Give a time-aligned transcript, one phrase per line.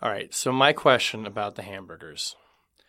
[0.00, 0.32] All right.
[0.32, 2.36] So my question about the hamburgers.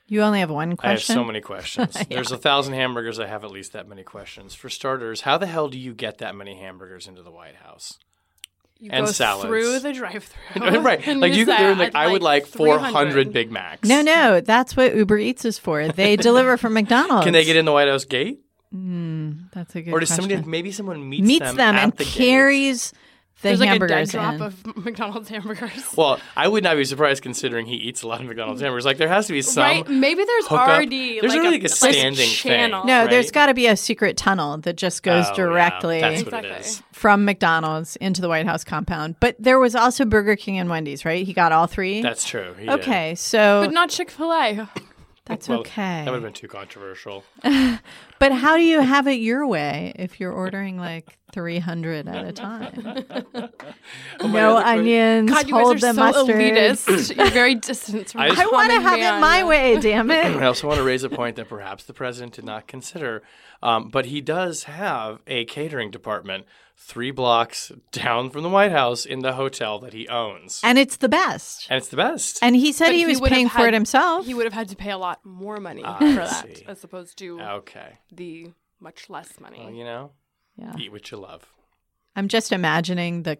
[0.08, 0.90] You only have one question.
[0.90, 1.96] I have so many questions.
[2.10, 3.20] There's a thousand hamburgers.
[3.20, 4.56] I have at least that many questions.
[4.56, 7.98] For starters, how the hell do you get that many hamburgers into the White House?
[8.80, 9.46] You And go salads.
[9.48, 10.80] through the drive-through.
[10.80, 11.06] right.
[11.06, 13.88] Like you say, could like "I'd would like 400 Big Macs.
[13.88, 15.86] No, no, that's what Uber Eats is for.
[15.90, 17.26] They deliver from McDonald's.
[17.26, 18.40] Can they get in the White House gate?
[18.76, 20.30] Mm, that's a good Or does question.
[20.30, 22.14] somebody maybe someone meets, meets them, them, at and the gate?
[22.14, 22.92] carries
[23.42, 24.42] the There's like a dead drop in.
[24.42, 25.72] of McDonald's hamburgers.
[25.98, 28.86] Well, I would not be surprised considering he eats a lot of McDonald's hamburgers.
[28.86, 29.88] Like there has to be some right?
[29.90, 30.68] Maybe there's hookup.
[30.68, 32.28] already There's like really a, like a standing thing.
[32.36, 32.86] channel.
[32.86, 33.10] no, right?
[33.10, 36.34] there's got to be a secret tunnel that just goes Oh, yeah, directly that's what
[36.46, 36.60] Exactly.
[36.60, 36.84] is.
[36.92, 39.16] from McDonald's into the White House compound.
[39.22, 41.26] But there was also Burger King and Wendy's, right?
[41.26, 42.02] He got all three.
[42.02, 42.54] That's true.
[42.60, 42.82] he did.
[42.82, 43.16] okay.
[43.16, 44.68] So But not Chick-fil-A.
[45.26, 46.04] that's Well, okay.
[46.04, 47.24] That would have been too controversial.
[48.20, 52.32] But how do you have it your way if you're ordering like 300 at a
[52.34, 53.06] time?
[54.24, 56.36] no onions, God, you hold guys are the so mustard.
[56.36, 57.16] elitist.
[57.18, 59.18] You're very distant from I I want to have man.
[59.18, 60.26] it my way, damn it.
[60.26, 63.24] I also want to raise a point that perhaps the president did not consider,
[63.64, 66.46] um, but he does have a catering department
[66.82, 70.96] three blocks down from the White House in the hotel that he owns, And it's
[70.96, 71.68] the best.
[71.70, 72.40] and it's the best.
[72.42, 74.26] And he said But he was would have paying for it himself.
[74.26, 76.64] He would have had to pay a lot more money for I that, see.
[76.68, 78.48] as opposed to okay, the
[78.80, 79.60] much less money.
[79.60, 80.12] well, you know,
[80.58, 80.74] Yeah.
[80.78, 81.46] eat what you love.
[82.16, 83.38] I'm just imagining the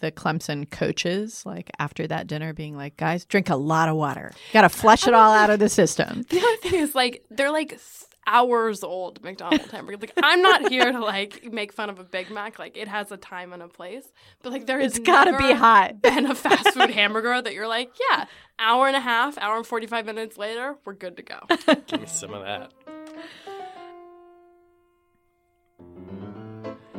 [0.00, 4.32] the Clemson coaches like after that dinner being like, guys, drink a lot of water.
[4.52, 6.24] Got to flush it all out of the system.
[6.28, 7.78] The other thing is like they're like
[8.26, 9.98] hours old McDonald's hamburger.
[9.98, 12.58] Like I'm not here to like make fun of a Big Mac.
[12.58, 14.04] Like it has a time and a place.
[14.42, 16.00] But like there has It's got to be hot.
[16.02, 18.24] Been a fast food hamburger that you're like, yeah,
[18.58, 21.38] hour and a half, hour and forty five minutes later, we're good to go.
[21.86, 22.72] Give me some of that.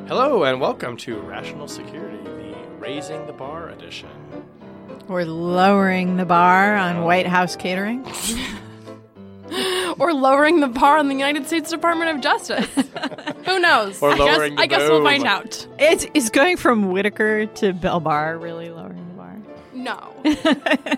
[0.08, 4.10] Hello and welcome to Rational Security, the Raising the Bar edition.
[5.08, 7.06] We're lowering the bar on oh.
[7.06, 8.06] White House catering.
[10.00, 12.68] or lowering the bar on the United States Department of Justice.
[13.46, 14.02] Who knows?
[14.02, 15.68] Or I guess, the I guess we'll find out.
[15.80, 19.38] It's, it's going from Whitaker to Bill Barr, really lowering the bar.
[19.74, 20.14] No.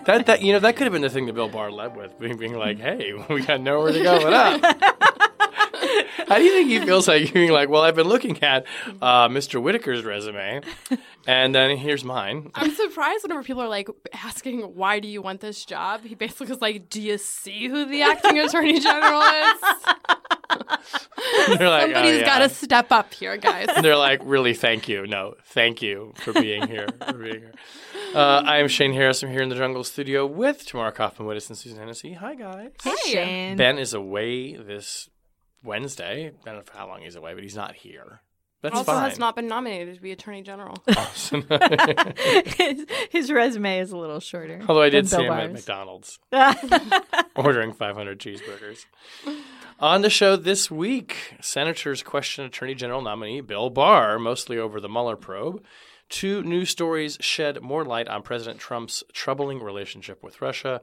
[0.06, 2.18] That that you know that could have been the thing that Bill Barr led with,
[2.20, 5.15] being, being like, "Hey, we got nowhere to go but up."
[6.26, 8.66] How do you think he feels like you're being like, "Well, I've been looking at
[9.00, 9.60] uh, Mr.
[9.62, 10.60] Whitaker's resume,
[11.26, 15.40] and then here's mine." I'm surprised whenever people are like asking, why do you want
[15.40, 16.02] this job?
[16.04, 19.60] He basically was like, do you see who the acting attorney general is?
[21.58, 23.66] They're like, "Oh, Somebody's yeah." got to step up here, guys.
[23.74, 25.06] And they're like, really, thank you.
[25.06, 26.88] No, thank you for being here.
[27.06, 27.52] For being here.
[28.14, 29.22] Uh, I am Shane Harris.
[29.22, 32.14] I'm here in the Jungle Studio with Tamara Kaufman Wittes and Susan Hennessy.
[32.14, 32.70] Hi, guys.
[33.06, 33.56] Shane.
[33.56, 35.08] Ben is away this
[35.62, 36.32] Wednesday.
[36.46, 38.22] I don't know how long he's away, but he's not here.
[38.62, 39.10] That's also fine.
[39.10, 40.76] has not been nominated to be attorney general.
[42.56, 44.62] his, his resume is a little shorter.
[44.66, 46.18] Although I did than see him Bill at McDonald's
[47.36, 48.86] ordering 500 cheeseburgers.
[49.78, 54.88] On the show this week, senators question Attorney General nominee Bill Barr, mostly over the
[54.88, 55.62] Mueller probe.
[56.08, 60.80] Two new stories shed more light on President Trump's troubling relationship with Russia,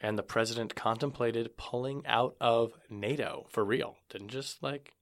[0.00, 3.96] and the president contemplated pulling out of NATO for real.
[4.10, 4.92] Didn't just like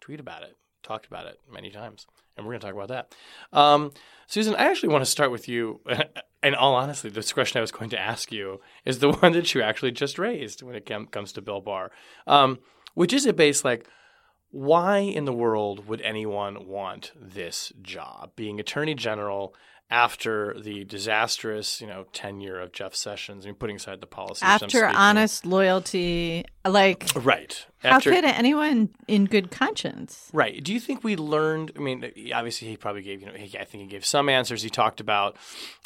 [0.00, 2.06] tweet about it, talked about it many times.
[2.36, 3.14] And we're going to talk about that.
[3.58, 3.92] Um,
[4.26, 5.80] Susan, I actually want to start with you.
[6.42, 9.54] And all honestly, this question I was going to ask you is the one that
[9.54, 11.90] you actually just raised when it com- comes to Bill Barr,
[12.26, 12.60] um,
[12.94, 13.86] which is a base like,
[14.50, 19.54] why in the world would anyone want this job, being Attorney General
[19.90, 23.44] after the disastrous, you know, tenure of Jeff Sessions?
[23.44, 24.42] I mean, putting aside the policies.
[24.44, 27.66] I'm After honest loyalty, like, right?
[27.78, 30.30] how After, could anyone in good conscience?
[30.32, 30.62] Right.
[30.62, 31.72] Do you think we learned?
[31.76, 32.04] I mean,
[32.34, 33.20] obviously, he probably gave.
[33.20, 34.62] You know, he, I think he gave some answers.
[34.62, 35.36] He talked about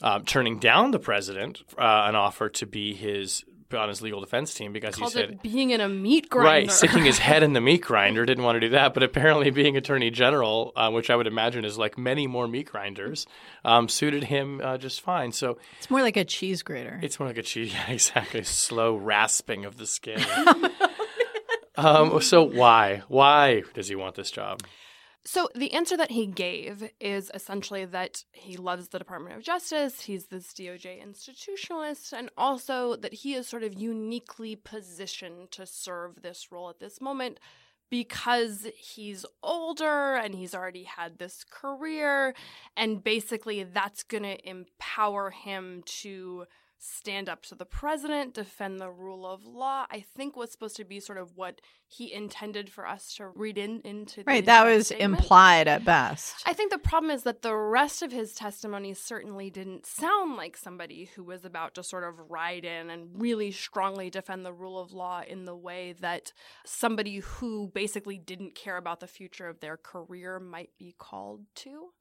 [0.02, 3.44] um, turning down the president uh, an offer to be his
[3.78, 6.48] on his legal defense team because Called he said it being in a meat grinder.
[6.48, 9.50] Right, sticking his head in the meat grinder didn't want to do that, but apparently
[9.50, 13.26] being attorney general, uh, which I would imagine is like many more meat grinders,
[13.64, 15.32] um, suited him uh, just fine.
[15.32, 16.98] So It's more like a cheese grater.
[17.02, 20.20] it's more like a cheese, yeah, exactly, slow rasping of the skin.
[21.76, 24.62] um, so why, why does he want this job?
[25.26, 30.02] So the answer that he gave is essentially that he loves the Department of Justice,
[30.02, 36.20] he's this DOJ institutionalist, and also that he is sort of uniquely positioned to serve
[36.20, 37.40] this role at this moment
[37.90, 42.34] because he's older and he's already had this career
[42.76, 46.44] and basically that's going to empower him to
[46.84, 49.86] stand up to the president, defend the rule of law.
[49.90, 53.56] I think was supposed to be sort of what he intended for us to read
[53.56, 54.44] in into the right.
[54.44, 55.20] That was statement.
[55.20, 56.42] implied at best.
[56.44, 60.56] I think the problem is that the rest of his testimony certainly didn't sound like
[60.56, 64.78] somebody who was about to sort of ride in and really strongly defend the rule
[64.78, 66.32] of law in the way that
[66.66, 71.92] somebody who basically didn't care about the future of their career might be called to.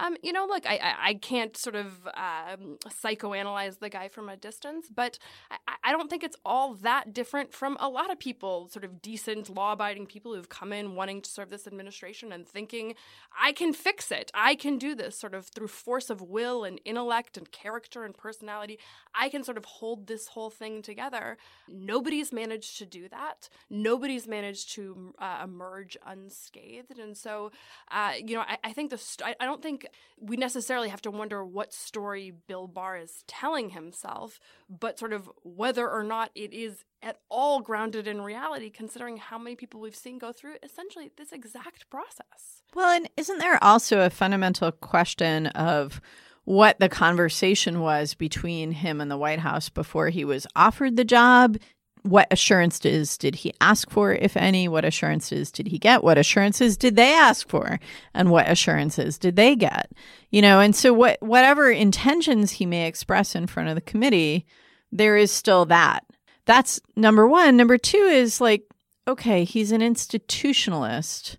[0.00, 4.36] Um, you know, look, I, I, can't sort of um, psychoanalyze the guy from a
[4.36, 5.18] distance, but
[5.50, 9.02] I, I don't think it's all that different from a lot of people, sort of
[9.02, 12.94] decent, law abiding people who've come in wanting to serve this administration and thinking,
[13.38, 14.30] I can fix it.
[14.32, 18.16] I can do this sort of through force of will and intellect and character and
[18.16, 18.78] personality.
[19.14, 21.36] I can sort of hold this whole thing together.
[21.68, 23.50] Nobody's managed to do that.
[23.68, 26.98] Nobody's managed to uh, emerge unscathed.
[26.98, 27.52] And so,
[27.90, 29.86] uh, you know, I, I think the, st- I don't think
[30.18, 34.38] we necessarily have to wonder what story Bill Barr is telling himself,
[34.68, 39.38] but sort of whether or not it is at all grounded in reality, considering how
[39.38, 42.62] many people we've seen go through essentially this exact process.
[42.74, 46.00] Well, and isn't there also a fundamental question of
[46.44, 51.04] what the conversation was between him and the White House before he was offered the
[51.04, 51.58] job?
[52.02, 54.68] What assurances did he ask for, if any?
[54.68, 56.02] What assurances did he get?
[56.02, 57.78] What assurances did they ask for?
[58.14, 59.92] And what assurances did they get?
[60.30, 64.46] You know, and so what whatever intentions he may express in front of the committee,
[64.90, 66.04] there is still that.
[66.46, 67.56] That's number one.
[67.56, 68.64] Number two is like,
[69.06, 71.36] okay, he's an institutionalist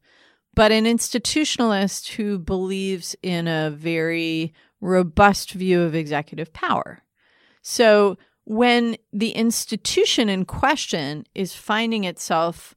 [0.54, 7.04] but an institutionalist who believes in a very robust view of executive power.
[7.62, 12.76] So when the institution in question is finding itself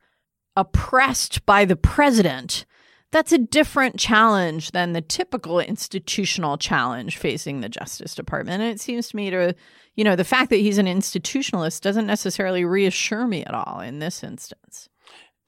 [0.57, 2.65] oppressed by the president,
[3.11, 8.61] that's a different challenge than the typical institutional challenge facing the Justice Department.
[8.61, 9.55] And it seems to me to,
[9.95, 14.01] you know, the fact that he's an institutionalist doesn't necessarily reassure me at all in
[14.01, 14.89] this instance.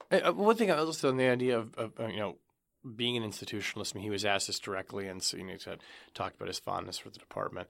[0.09, 2.35] Uh, one thing I was on the idea of, of uh, you know
[2.95, 3.93] being an institutionalist.
[3.93, 5.77] I mean, he was asked this directly, and so, you know, he
[6.13, 7.67] talked about his fondness for the department.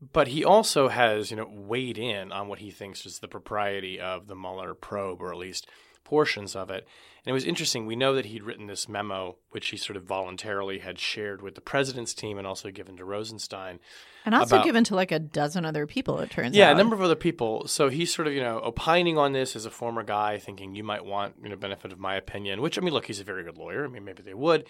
[0.00, 3.98] But he also has, you know, weighed in on what he thinks is the propriety
[3.98, 5.66] of the Mueller probe, or at least
[6.04, 6.86] portions of it.
[7.24, 7.86] And it was interesting.
[7.86, 11.56] We know that he'd written this memo, which he sort of voluntarily had shared with
[11.56, 13.80] the president's team and also given to Rosenstein.
[14.24, 16.68] And also about- given to like a dozen other people, it turns Yeah, out.
[16.68, 17.66] Yeah, a number of other people.
[17.66, 20.84] So he's sort of, you know, opining on this as a former guy, thinking you
[20.84, 22.60] might want, you know, benefit of my opinion.
[22.60, 23.84] Which I mean, look, he's a very good lawyer.
[23.84, 24.64] I mean, maybe they would,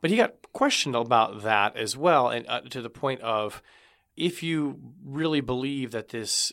[0.00, 3.62] but he got questioned about that as well, and uh, to the point of
[4.16, 6.52] if you really believe that this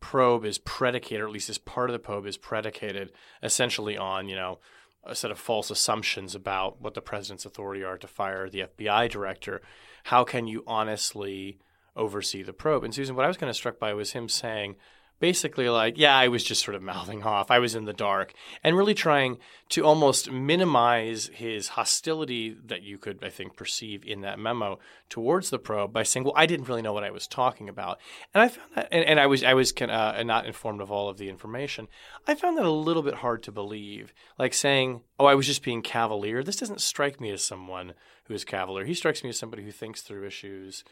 [0.00, 3.12] probe is predicated, or at least this part of the probe is predicated
[3.42, 4.58] essentially on, you know,
[5.04, 9.10] a set of false assumptions about what the president's authority are to fire the FBI
[9.10, 9.60] director,
[10.04, 11.58] how can you honestly
[11.96, 12.84] oversee the probe?
[12.84, 14.76] And Susan, what I was kind of struck by was him saying,
[15.22, 17.50] basically like, yeah, I was just sort of mouthing off.
[17.50, 19.38] I was in the dark and really trying
[19.68, 25.50] to almost minimize his hostility that you could, I think, perceive in that memo towards
[25.50, 28.00] the probe by saying, well, I didn't really know what I was talking about.
[28.34, 31.08] And I found that, and, and I was, I was uh, not informed of all
[31.08, 31.86] of the information.
[32.26, 34.12] I found that a little bit hard to believe.
[34.40, 36.42] Like saying, oh, I was just being cavalier.
[36.42, 38.84] This doesn't strike me as someone who is cavalier.
[38.84, 40.82] He strikes me as somebody who thinks through issues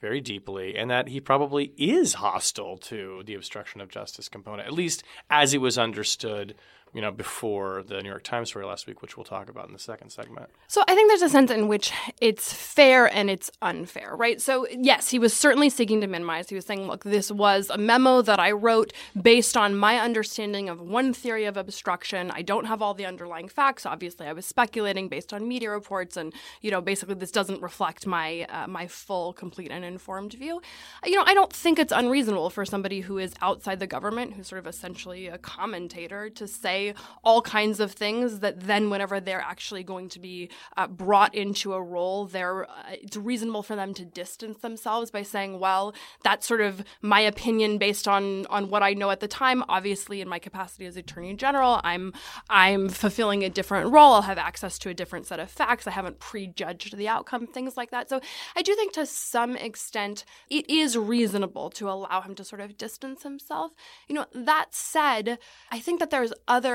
[0.00, 4.74] very deeply, and that he probably is hostile to the obstruction of justice component, at
[4.74, 6.54] least as it was understood,
[6.94, 9.72] you know, before the New York Times story last week, which we'll talk about in
[9.74, 10.48] the second segment.
[10.66, 14.40] So I think there's a sense in which it's fair and it's unfair, right?
[14.40, 16.48] So yes, he was certainly seeking to minimize.
[16.48, 20.70] He was saying, look, this was a memo that I wrote based on my understanding
[20.70, 22.30] of one theory of obstruction.
[22.30, 23.84] I don't have all the underlying facts.
[23.84, 28.06] Obviously, I was speculating based on media reports, and you know, basically, this doesn't reflect
[28.06, 30.62] my uh, my full, complete, and informed view.
[31.04, 34.48] You know, I don't think it's unreasonable for somebody who is outside the government, who's
[34.48, 39.20] sort of essentially a commentator, to say say all kinds of things that then, whenever
[39.20, 43.76] they're actually going to be uh, brought into a role, they're uh, it's reasonable for
[43.76, 48.70] them to distance themselves by saying, "Well, that's sort of my opinion based on on
[48.70, 49.64] what I know at the time.
[49.68, 52.12] Obviously, in my capacity as Attorney General, I'm
[52.48, 54.14] I'm fulfilling a different role.
[54.14, 55.86] I'll have access to a different set of facts.
[55.86, 58.08] I haven't prejudged the outcome, things like that.
[58.08, 58.20] So
[58.54, 62.76] I do think to some extent it is reasonable to allow him to sort of
[62.76, 63.72] distance himself.
[64.08, 65.38] You know, that said,
[65.70, 66.65] I think that there's other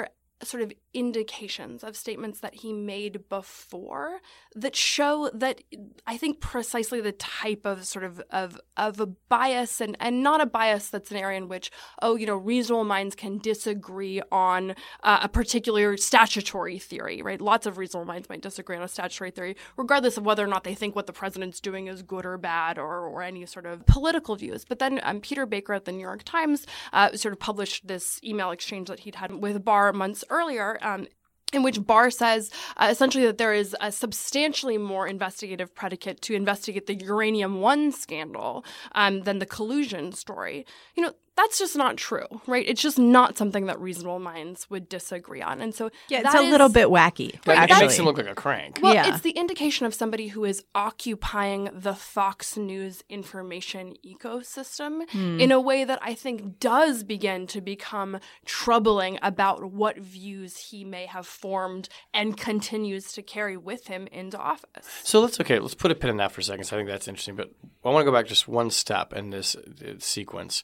[0.43, 4.19] sort of indications of statements that he made before
[4.55, 5.61] that show that
[6.05, 10.41] I think precisely the type of sort of of, of a bias and, and not
[10.41, 11.71] a bias that's an area in which,
[12.01, 14.71] oh, you know, reasonable minds can disagree on
[15.03, 17.39] uh, a particular statutory theory, right?
[17.39, 20.63] Lots of reasonable minds might disagree on a statutory theory, regardless of whether or not
[20.63, 23.85] they think what the president's doing is good or bad or, or any sort of
[23.85, 24.65] political views.
[24.65, 28.19] But then um, Peter Baker at the New York Times uh, sort of published this
[28.23, 31.05] email exchange that he'd had with Barr months earlier um,
[31.53, 36.33] in which Barr says uh, essentially that there is a substantially more investigative predicate to
[36.33, 40.65] investigate the uranium one scandal um, than the collusion story.
[40.95, 42.63] You know, that's just not true, right?
[42.67, 45.59] It's just not something that reasonable minds would disagree on.
[45.59, 47.35] And so yeah, it's a is, little bit wacky.
[47.47, 48.79] Right, it makes him look like a crank.
[48.81, 49.07] Well, yeah.
[49.07, 55.39] it's the indication of somebody who is occupying the Fox News information ecosystem mm.
[55.39, 60.83] in a way that I think does begin to become troubling about what views he
[60.83, 64.87] may have formed and continues to carry with him into office.
[65.03, 66.65] So let's okay, let's put a pin in that for a second.
[66.65, 67.51] So I think that's interesting, but
[67.83, 70.61] I want to go back just one step in this uh, sequence.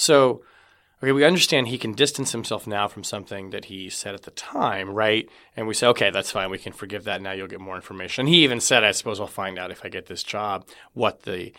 [0.00, 0.42] So,
[1.02, 4.30] okay, we understand he can distance himself now from something that he said at the
[4.30, 5.28] time, right?
[5.54, 6.48] And we say, okay, that's fine.
[6.48, 7.20] We can forgive that.
[7.20, 8.26] Now you'll get more information.
[8.26, 11.52] He even said, I suppose I'll find out if I get this job what the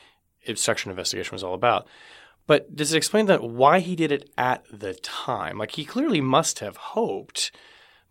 [0.47, 1.87] obstruction investigation was all about.
[2.47, 5.59] But does it explain that why he did it at the time?
[5.59, 7.51] Like he clearly must have hoped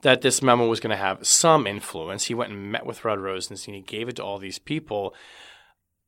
[0.03, 2.27] that this memo was going to have some influence.
[2.27, 3.75] He went and met with Rod Rosenstein.
[3.75, 5.13] He gave it to all these people.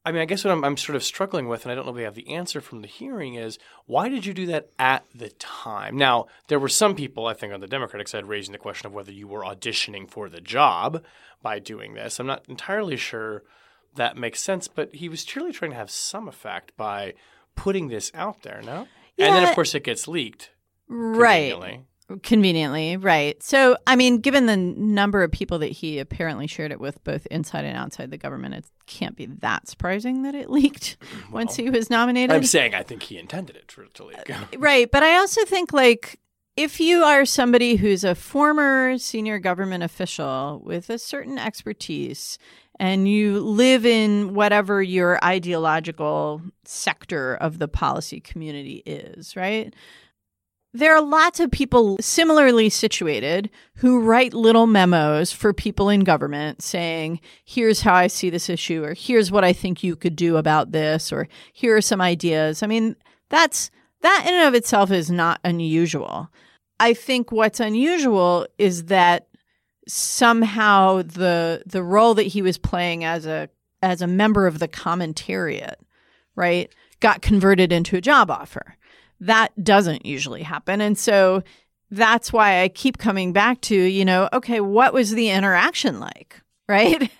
[0.04, 1.92] I mean, I guess what I'm, I'm, sort of struggling with, and I don't know
[1.92, 5.04] if we have the answer from the hearing, is why did you do that at
[5.14, 5.96] the time?
[5.96, 8.92] Now, there were some people, I think, on the Democratic side raising the question of
[8.92, 11.04] whether you were auditioning for the job
[11.40, 12.18] by doing this.
[12.18, 13.44] I'm not entirely sure
[13.94, 17.14] that makes sense, but he was truly trying to have some effect by
[17.54, 18.88] putting this out there, no?
[19.16, 20.50] Yeah, and then, of course, it gets leaked.
[20.88, 21.80] Right.
[22.22, 23.42] Conveniently, right.
[23.42, 27.26] So, I mean, given the number of people that he apparently shared it with, both
[27.26, 31.56] inside and outside the government, it can't be that surprising that it leaked well, once
[31.56, 32.34] he was nominated.
[32.34, 34.30] I'm saying I think he intended it for, to leak.
[34.30, 34.90] Uh, right.
[34.90, 36.18] But I also think, like,
[36.56, 42.38] if you are somebody who's a former senior government official with a certain expertise
[42.78, 49.74] and you live in whatever your ideological sector of the policy community is, right?
[50.74, 56.62] There are lots of people similarly situated who write little memos for people in government
[56.62, 60.38] saying, here's how I see this issue, or here's what I think you could do
[60.38, 62.62] about this, or here are some ideas.
[62.62, 62.96] I mean,
[63.28, 66.30] that's that in and of itself is not unusual.
[66.80, 69.28] I think what's unusual is that
[69.86, 73.50] somehow the the role that he was playing as a
[73.82, 75.74] as a member of the commentariat,
[76.34, 78.76] right, got converted into a job offer
[79.22, 80.80] that doesn't usually happen.
[80.80, 81.42] And so
[81.90, 86.40] that's why I keep coming back to, you know, okay, what was the interaction like?
[86.68, 87.10] Right?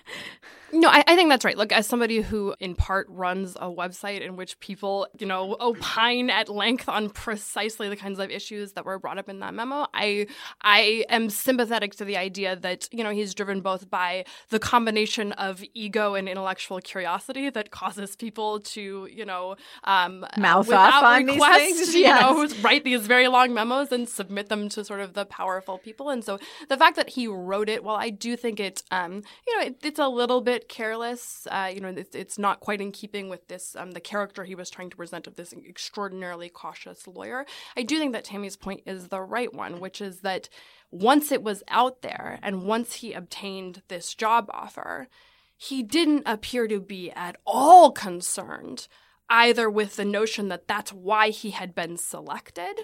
[0.73, 1.55] No, I, I, think that's right.
[1.55, 6.31] Look, as somebody who in part runs a website in which people, you know, opine
[6.31, 9.85] at length on precisely the kinds of issues that were brought up in that memo,
[9.93, 10.25] I
[10.61, 15.33] I am sympathetic to the idea that, you know, he's driven both by the combination
[15.33, 21.25] of ego and intellectual curiosity that causes people to, you know, um, mouth off on
[21.25, 21.95] request, these things.
[21.95, 22.03] Yes.
[22.23, 25.77] You know, write these very long memos and submit them to sort of the powerful
[25.77, 26.09] people.
[26.09, 29.57] And so the fact that he wrote it, well, I do think it, um, you
[29.57, 31.47] know, it, it's a little bit careless.
[31.49, 34.55] Uh, you know, it's, it's, not quite in keeping with this um, the character he
[34.55, 37.45] was trying to present of this extraordinarily cautious lawyer.
[37.77, 40.49] I do think that Tammy's point is the right one, which is that
[40.91, 45.07] once it was out there and once he obtained this job offer,
[45.55, 48.87] he didn't appear to be at all concerned
[49.29, 52.81] either with the notion that that's why he had been selected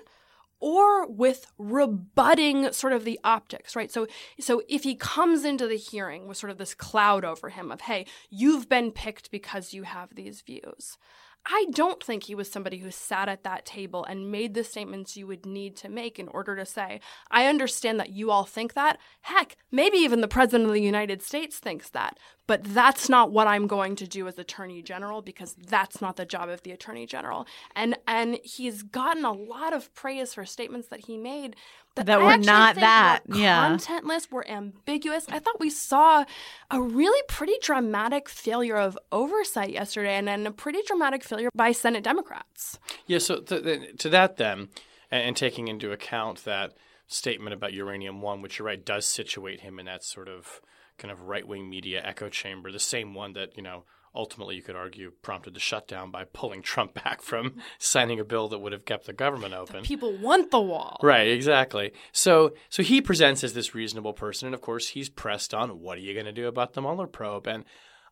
[0.59, 3.91] or with rebutting sort of the optics, right?
[3.91, 4.07] So,
[4.39, 7.81] so if he comes into the hearing with sort of this cloud over him of,
[7.81, 10.97] hey, you've been picked because you have these views.
[11.45, 15.15] I don't think he was somebody who sat at that table and made the statements
[15.15, 16.99] you would need to make in order to say,
[17.31, 18.99] I understand that you all think that.
[19.21, 22.19] Heck, maybe even the President of the United States thinks that.
[22.49, 26.25] But that's not what I'm going to do as Attorney General because that's not the
[26.25, 27.45] job of the Attorney General.
[27.75, 31.55] And and he's gotten a lot of praise for statements that he made
[31.93, 33.69] that, That were not that, were yeah.
[33.69, 35.27] contentless, were ambiguous.
[35.29, 36.25] I thought we saw
[36.71, 41.71] a really pretty dramatic failure of oversight yesterday, and then a pretty dramatic failure by
[41.71, 42.79] Senate Democrats.
[43.05, 44.69] Yeah, so th- th- to that then,
[45.11, 46.73] and, and taking into account that
[47.05, 50.61] statement about uranium one, which you're right does situate him in that sort of
[50.99, 54.61] kind of right wing media echo chamber, the same one that you know ultimately you
[54.61, 58.71] could argue prompted the shutdown by pulling Trump back from signing a bill that would
[58.71, 59.83] have kept the government open.
[59.83, 60.99] People want the wall.
[61.01, 61.93] Right, exactly.
[62.11, 65.97] So so he presents as this reasonable person, and of course he's pressed on what
[65.97, 67.47] are you going to do about the Mueller probe?
[67.47, 67.65] And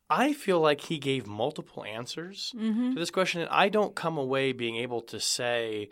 [0.09, 2.93] I feel like he gave multiple answers mm-hmm.
[2.93, 5.89] to this question, and I don't come away being able to say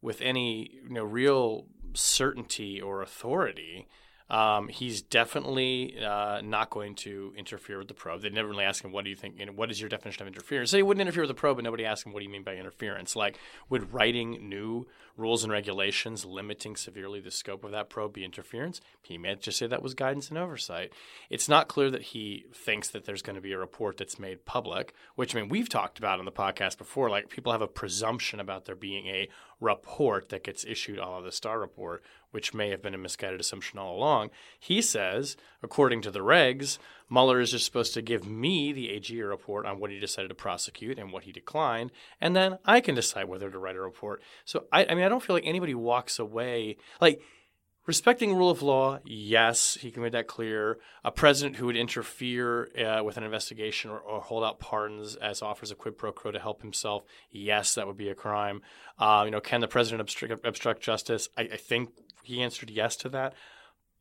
[0.00, 3.86] with any you know real certainty or authority.
[4.30, 8.22] Um, he's definitely uh, not going to interfere with the probe.
[8.22, 9.38] They never really ask him, "What do you think?
[9.38, 11.56] You know, what is your definition of interference?" So he wouldn't interfere with the probe,
[11.56, 13.38] but nobody asked him, "What do you mean by interference?" Like,
[13.70, 18.80] would writing new rules and regulations limiting severely the scope of that probe be interference?
[19.02, 20.92] He might just say that was guidance and oversight.
[21.30, 24.44] It's not clear that he thinks that there's going to be a report that's made
[24.44, 27.10] public, which I mean we've talked about on the podcast before.
[27.10, 29.28] Like people have a presumption about there being a
[29.60, 33.78] report that gets issued, la the Starr Report, which may have been a misguided assumption
[33.78, 34.30] all along.
[34.58, 36.78] He says, according to the regs,
[37.10, 40.34] Mueller is just supposed to give me the AG report on what he decided to
[40.34, 44.22] prosecute and what he declined, and then I can decide whether to write a report.
[44.44, 47.22] So I, I mean, I don't feel like anybody walks away like.
[47.88, 50.78] Respecting rule of law, yes, he can make that clear.
[51.04, 55.40] A president who would interfere uh, with an investigation or, or hold out pardons as
[55.40, 58.60] offers a quid pro quo to help himself, yes, that would be a crime.
[58.98, 61.30] Uh, you know, can the president obstruct, obstruct justice?
[61.34, 61.88] I, I think
[62.22, 63.32] he answered yes to that.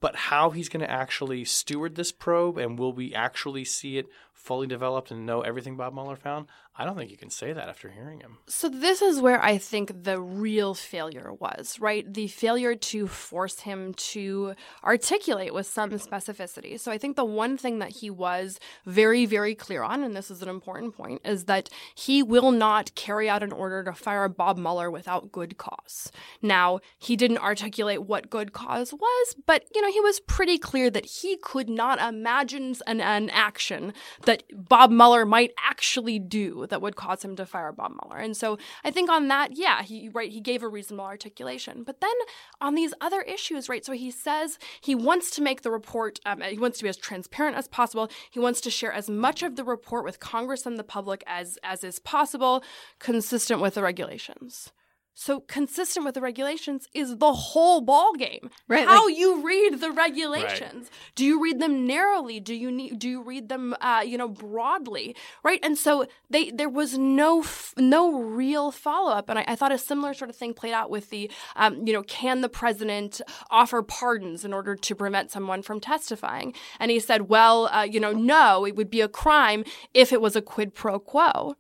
[0.02, 4.08] But how he's going to actually steward this probe and will we actually see it
[4.38, 6.48] fully developed and know everything Bob Mueller found?
[6.80, 8.38] I don't think you can say that after hearing him.
[8.46, 12.12] So this is where I think the real failure was, right?
[12.14, 14.54] The failure to force him to
[14.84, 16.80] articulate with some specificity.
[16.80, 20.30] So I think the one thing that he was very, very clear on, and this
[20.30, 24.30] is an important point, is that he will not carry out an order to fire
[24.30, 26.12] Bob Mueller without good cause.
[26.44, 30.92] Now, he didn't articulate what good cause was, but you know, he was pretty clear
[30.92, 33.94] that he could not imagine an, an action
[34.28, 38.22] that Bob Mueller might actually do that would cause him to fire Bob Mueller.
[38.22, 41.84] And so I think on that, yeah, he right he gave a reasonable articulation.
[41.84, 42.12] But then
[42.60, 43.86] on these other issues, right?
[43.86, 46.20] So he says he wants to make the report.
[46.26, 48.10] Um, he wants to be as transparent as possible.
[48.30, 51.58] He wants to share as much of the report with Congress and the public as
[51.64, 52.64] as is possible,
[53.00, 54.74] consistent with the regulations.
[55.20, 58.52] So consistent with the regulations is the whole ball game.
[58.68, 60.92] Right, How like- you read the regulations.
[61.16, 62.40] Do you read them narrowly?
[62.40, 63.00] Do you need?
[63.00, 65.16] Do you read them, uh, you know, broadly?
[65.42, 65.60] Right.
[65.64, 69.28] And so they there was no f- no real follow up.
[69.28, 71.94] And I, I thought a similar sort of thing played out with the, um, you
[71.94, 76.54] know, can the president offer pardons in order to prevent someone from testifying?
[76.80, 79.64] And he said, well, uh, you know, no, it would be a crime
[79.96, 81.56] if it was a quid pro quo.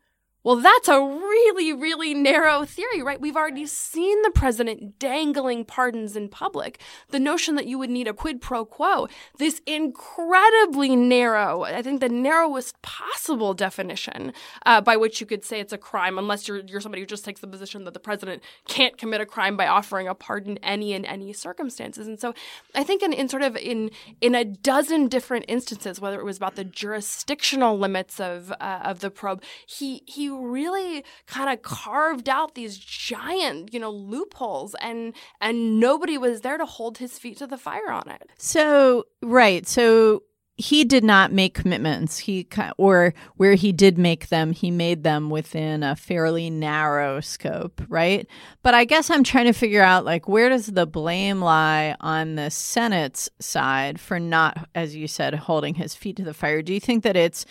[0.47, 3.19] Well, that's a really, really narrow theory, right?
[3.19, 6.79] We've already seen the president dangling pardons in public.
[7.09, 11.99] The notion that you would need a quid pro quo, this incredibly narrow, I think
[11.99, 14.31] the narrowest possible definition
[14.65, 17.25] uh, by which you could say it's a crime, unless you're, you're somebody who just
[17.25, 20.93] takes the position that the president can't commit a crime by offering a pardon any
[20.93, 22.07] in any circumstances.
[22.07, 22.33] And so
[22.73, 26.37] I think in, in sort of in, in a dozen different instances, whether it was
[26.37, 32.29] about the jurisdictional limits of, uh, of the probe, he, he really kind of carved
[32.29, 37.37] out these giant, you know, loopholes and and nobody was there to hold his feet
[37.37, 38.29] to the fire on it.
[38.37, 39.67] So, right.
[39.67, 40.23] So
[40.57, 42.17] he did not make commitments.
[42.17, 42.47] He
[42.77, 48.27] or where he did make them, he made them within a fairly narrow scope, right?
[48.63, 52.35] But I guess I'm trying to figure out like where does the blame lie on
[52.35, 56.63] the Senate's side for not as you said holding his feet to the fire?
[56.63, 57.45] Do you think that it's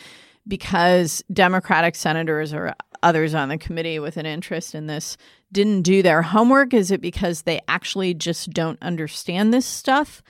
[0.48, 5.16] because Democratic senators or others on the committee with an interest in this
[5.52, 6.74] didn't do their homework?
[6.74, 10.22] Is it because they actually just don't understand this stuff?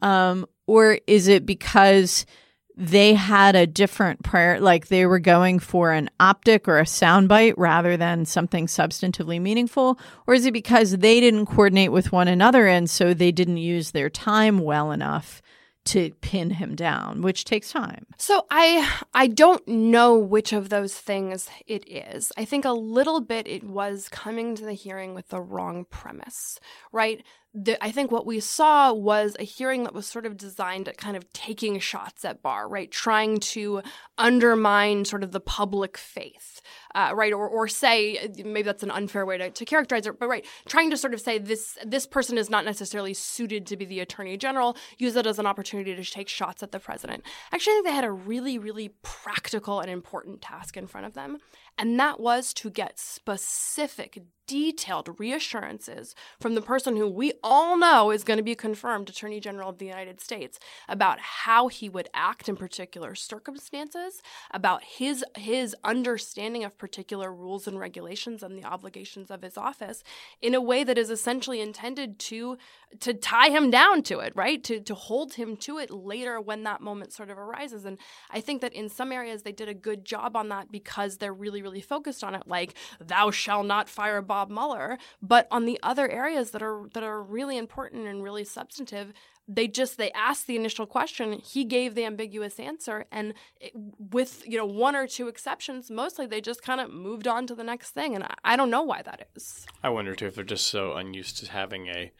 [0.00, 2.26] Um, or is it because
[2.74, 7.54] they had a different prior, like they were going for an optic or a soundbite
[7.56, 9.98] rather than something substantively meaningful?
[10.26, 13.90] Or is it because they didn't coordinate with one another and so they didn't use
[13.90, 15.42] their time well enough
[15.84, 18.06] to pin him down, which takes time?
[18.18, 22.32] So I I don't know which of those things it is.
[22.36, 26.58] I think a little bit it was coming to the hearing with the wrong premise,
[26.92, 27.24] right?
[27.54, 30.96] The, I think what we saw was a hearing that was sort of designed at
[30.96, 32.90] kind of taking shots at Barr, right?
[32.90, 33.82] Trying to
[34.16, 36.62] undermine sort of the public faith,
[36.94, 37.32] uh, right?
[37.32, 40.88] Or, or say, maybe that's an unfair way to, to characterize it, but right, trying
[40.90, 44.38] to sort of say this, this person is not necessarily suited to be the attorney
[44.38, 47.22] general, use it as an opportunity to take shots at the president.
[47.52, 51.12] Actually, I think they had a really, really practical and important task in front of
[51.12, 51.36] them.
[51.78, 58.10] And that was to get specific, detailed reassurances from the person who we all know
[58.10, 62.10] is going to be confirmed Attorney General of the United States about how he would
[62.12, 68.64] act in particular circumstances, about his his understanding of particular rules and regulations and the
[68.66, 70.04] obligations of his office
[70.42, 72.58] in a way that is essentially intended to
[73.00, 74.62] to tie him down to it, right?
[74.64, 77.86] To to hold him to it later when that moment sort of arises.
[77.86, 77.96] And
[78.30, 81.32] I think that in some areas they did a good job on that because they're
[81.32, 84.98] really, really focused on it, like thou shall not fire Bob Mueller.
[85.20, 89.12] But on the other areas that are that are really important and really substantive,
[89.48, 94.44] they just they asked the initial question he gave the ambiguous answer and it, with
[94.46, 97.64] you know one or two exceptions mostly they just kind of moved on to the
[97.64, 100.44] next thing and I, I don't know why that is I wonder too if they're
[100.44, 102.12] just so unused to having a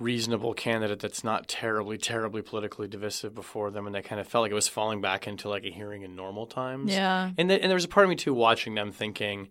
[0.00, 4.42] reasonable candidate that's not terribly, terribly politically divisive before them, and they kind of felt
[4.42, 6.92] like it was falling back into like a hearing in normal times.
[6.92, 7.30] Yeah.
[7.36, 9.50] And, the, and there was a part of me too watching them thinking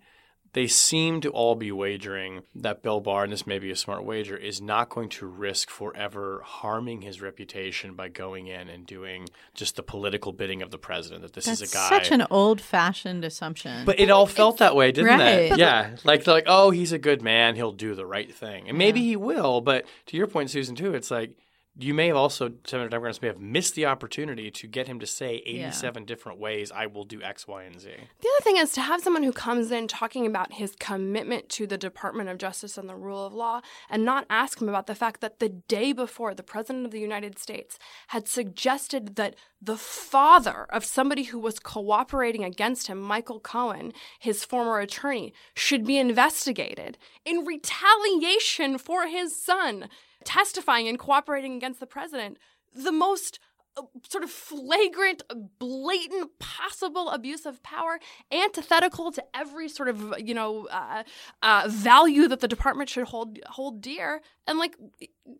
[0.53, 4.03] they seem to all be wagering that Bill Barr, and this may be a smart
[4.03, 9.27] wager, is not going to risk forever harming his reputation by going in and doing
[9.53, 11.21] just the political bidding of the president.
[11.21, 11.89] That this That's is a guy.
[11.89, 13.85] such an old-fashioned assumption.
[13.85, 15.51] But it all felt that way, didn't Right.
[15.51, 15.57] it?
[15.59, 17.55] Yeah, like like oh, he's a good man.
[17.55, 19.61] He'll do the right thing, and maybe he will.
[19.61, 21.31] But to your point, Susan, too, it's like
[21.77, 25.07] you may have also Senator Democrats may have missed the opportunity to get him to
[25.07, 27.89] say eighty-seven different ways I will do X, Y, and Z.
[27.89, 31.67] The other thing is to have someone who comes in talking about his commitment to
[31.67, 34.95] the Department of Justice and the rule of law and not ask him about the
[34.95, 39.77] fact that the day before the President of the United States had suggested that the
[39.77, 45.97] father of somebody who was cooperating against him, Michael Cohen, his former attorney, should be
[45.97, 49.89] investigated in retaliation for his son
[50.29, 52.37] testifying and cooperating against the president.
[52.75, 53.39] The most
[53.77, 55.23] uh, sort of flagrant,
[55.59, 57.99] blatant, possible abuse of power,
[58.31, 61.03] antithetical to every sort of you know uh,
[61.41, 64.75] uh, value that the department should hold hold dear, and like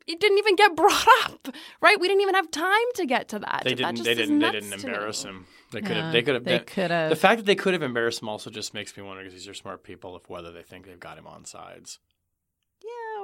[0.07, 1.49] it didn't even get brought up,
[1.81, 1.99] right?
[1.99, 3.61] We didn't even have time to get to that.
[3.63, 3.95] They That didn't.
[3.97, 4.39] just They didn't.
[4.39, 5.45] They didn't embarrass him.
[5.71, 6.13] They could Yeah, have.
[6.13, 6.43] They could have.
[6.45, 7.09] they could have.
[7.09, 9.47] The fact that they could have embarrassed him also just makes me wonder because these
[9.47, 11.99] are smart people of whether they think they've got him on sides.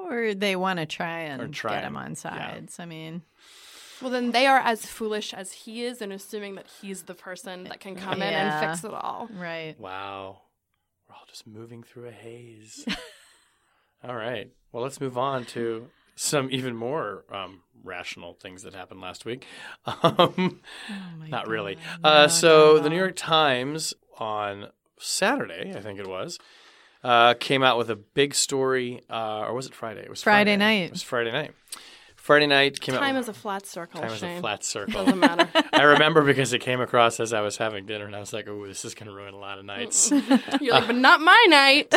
[0.10, 2.16] Yeah, or they want to try and try get him and- on yeah.
[2.16, 2.80] sides.
[2.80, 3.22] I mean,
[4.02, 7.64] Well, then they are as foolish as he is in assuming that he's the person
[7.66, 9.30] that can come in and fix it all.
[9.34, 9.80] right.
[9.80, 10.42] Wow.
[11.08, 12.86] We're all just moving through a haze.
[14.04, 14.50] all right.
[14.72, 19.46] Well, let's move on to some even more um, rational things that happened last week.
[19.86, 21.76] Um, Oh my not really.
[21.76, 22.00] God.
[22.04, 22.98] Uh, No, so, not the New.
[22.98, 24.68] York Times on
[25.00, 26.40] Saturday, I think it was,
[27.06, 29.02] uh, came out with a big story.
[29.10, 30.02] Uh, or was it Friday?
[30.02, 30.86] It was Friday Friday night.
[30.88, 31.52] It was Friday night.
[32.16, 33.20] Friday night came out Time out.
[33.20, 34.02] is a flat circle.
[34.02, 35.06] time is a flat circle.
[35.06, 35.48] Doesn't matter.
[35.74, 38.48] I remember because it came across as I was having dinner, and I was like,
[38.48, 40.10] "Oh, this is going to ruin a lot of nights."
[40.60, 41.94] You're like, but not my night.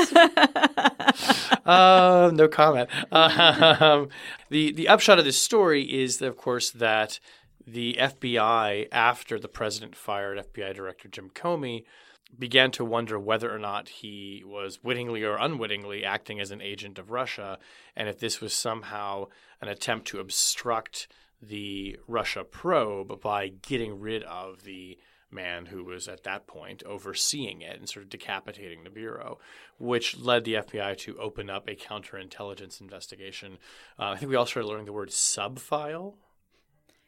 [1.64, 2.90] uh, no comment.
[3.11, 4.11] Um,
[4.51, 7.21] the the upshot of this story is, of course, that
[7.66, 11.85] the FBI, after the president fired FBI Director Jim Comey,
[12.37, 16.99] began to wonder whether or not he was wittingly or unwittingly acting as an agent
[16.99, 17.59] of Russia,
[17.97, 19.27] and if this was somehow
[19.61, 21.09] an attempt to obstruct
[21.41, 24.99] the Russia probe by getting rid of the
[25.31, 29.38] man who was at that point overseeing it and sort of decapitating the bureau,
[29.79, 33.59] which led the FBI to open up a counterintelligence investigation.
[33.99, 36.14] Uh, I think we all started learning the word subfile,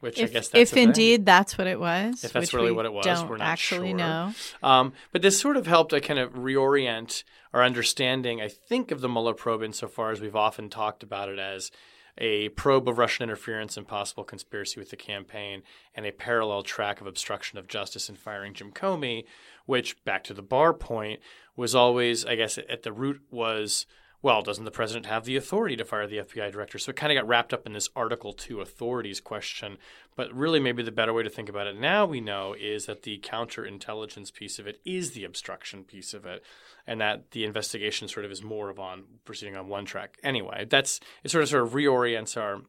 [0.01, 0.83] which I If, guess that's if a thing.
[0.89, 3.47] indeed that's what it was, If that's which really what it was, don't we're not
[3.47, 3.97] actually sure.
[3.97, 4.33] know.
[4.61, 9.01] Um, but this sort of helped to kind of reorient our understanding, I think, of
[9.01, 11.71] the Mueller probe insofar as we've often talked about it as
[12.17, 15.63] a probe of Russian interference and possible conspiracy with the campaign,
[15.95, 19.23] and a parallel track of obstruction of justice in firing Jim Comey,
[19.65, 21.21] which, back to the Barr point,
[21.55, 23.85] was always, I guess, at the root was.
[24.23, 26.77] Well, doesn't the president have the authority to fire the FBI director?
[26.77, 29.77] So it kind of got wrapped up in this Article 2 authorities question.
[30.15, 33.01] But really, maybe the better way to think about it now we know is that
[33.01, 36.43] the counterintelligence piece of it is the obstruction piece of it,
[36.85, 40.19] and that the investigation sort of is more of on proceeding on one track.
[40.23, 41.31] Anyway, that's it.
[41.31, 42.61] Sort of sort of reorients our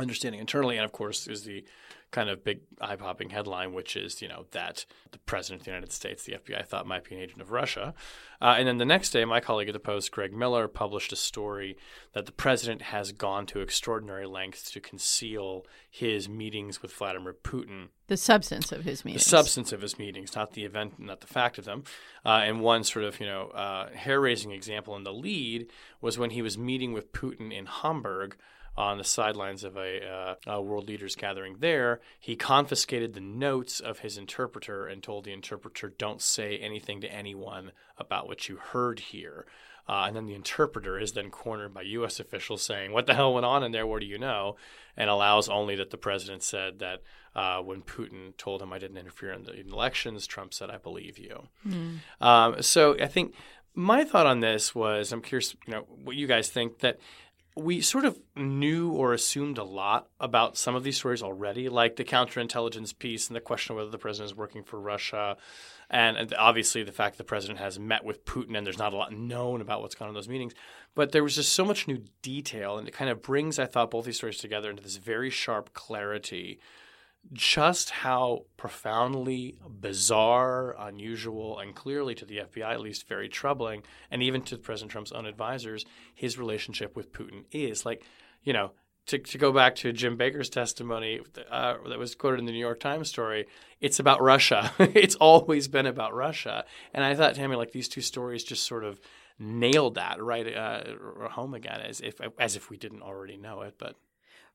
[0.00, 1.64] understanding internally, and of course, is the
[2.10, 5.70] kind of big eye popping headline, which is, you know, that the president of the
[5.70, 7.94] United States, the FBI, thought might be an agent of Russia.
[8.40, 11.16] Uh, and then the next day, my colleague at the Post, Greg Miller, published a
[11.16, 11.76] story
[12.14, 17.88] that the president has gone to extraordinary lengths to conceal his meetings with Vladimir Putin.
[18.06, 19.24] The substance of his meetings.
[19.24, 21.84] The substance of his meetings, not the event, not the fact of them.
[22.24, 26.16] Uh, and one sort of, you know, uh, hair raising example in the lead was
[26.16, 28.36] when he was meeting with Putin in Hamburg
[28.78, 33.80] on the sidelines of a, uh, a, world leaders gathering there, he confiscated the notes
[33.80, 38.56] of his interpreter and told the interpreter, "Don't say anything to anyone about what you
[38.56, 39.46] heard here."
[39.88, 42.20] Uh, and then the interpreter is then cornered by U.S.
[42.20, 43.86] officials saying, "What the hell went on in there?
[43.86, 44.54] What do you know?"
[44.96, 47.02] And allows only that the president said that
[47.34, 51.18] uh, when Putin told him, "I didn't interfere in the elections," Trump said, "I believe
[51.18, 51.98] you." Mm.
[52.20, 53.34] Um, so I think
[53.74, 56.98] my thought on this was, I'm curious, you know, what you guys think that
[57.58, 61.96] we sort of knew or assumed a lot about some of these stories already, like
[61.96, 65.36] the counterintelligence piece and the question of whether the president is working for Russia.
[65.90, 68.96] And obviously, the fact that the president has met with Putin and there's not a
[68.96, 70.54] lot known about what's gone on in those meetings.
[70.94, 73.90] But there was just so much new detail, and it kind of brings, I thought,
[73.90, 76.60] both these stories together into this very sharp clarity
[77.32, 84.22] just how profoundly bizarre, unusual, and clearly to the FBI at least very troubling, and
[84.22, 87.84] even to President Trump's own advisors, his relationship with Putin is.
[87.84, 88.02] Like,
[88.42, 88.72] you know,
[89.06, 92.58] to, to go back to Jim Baker's testimony uh, that was quoted in the New
[92.58, 93.46] York Times story,
[93.80, 94.72] it's about Russia.
[94.78, 96.64] it's always been about Russia.
[96.94, 99.00] And I thought, Tammy, like these two stories just sort of
[99.38, 100.82] nailed that right uh,
[101.30, 103.74] home again, as if as if we didn't already know it.
[103.78, 103.96] But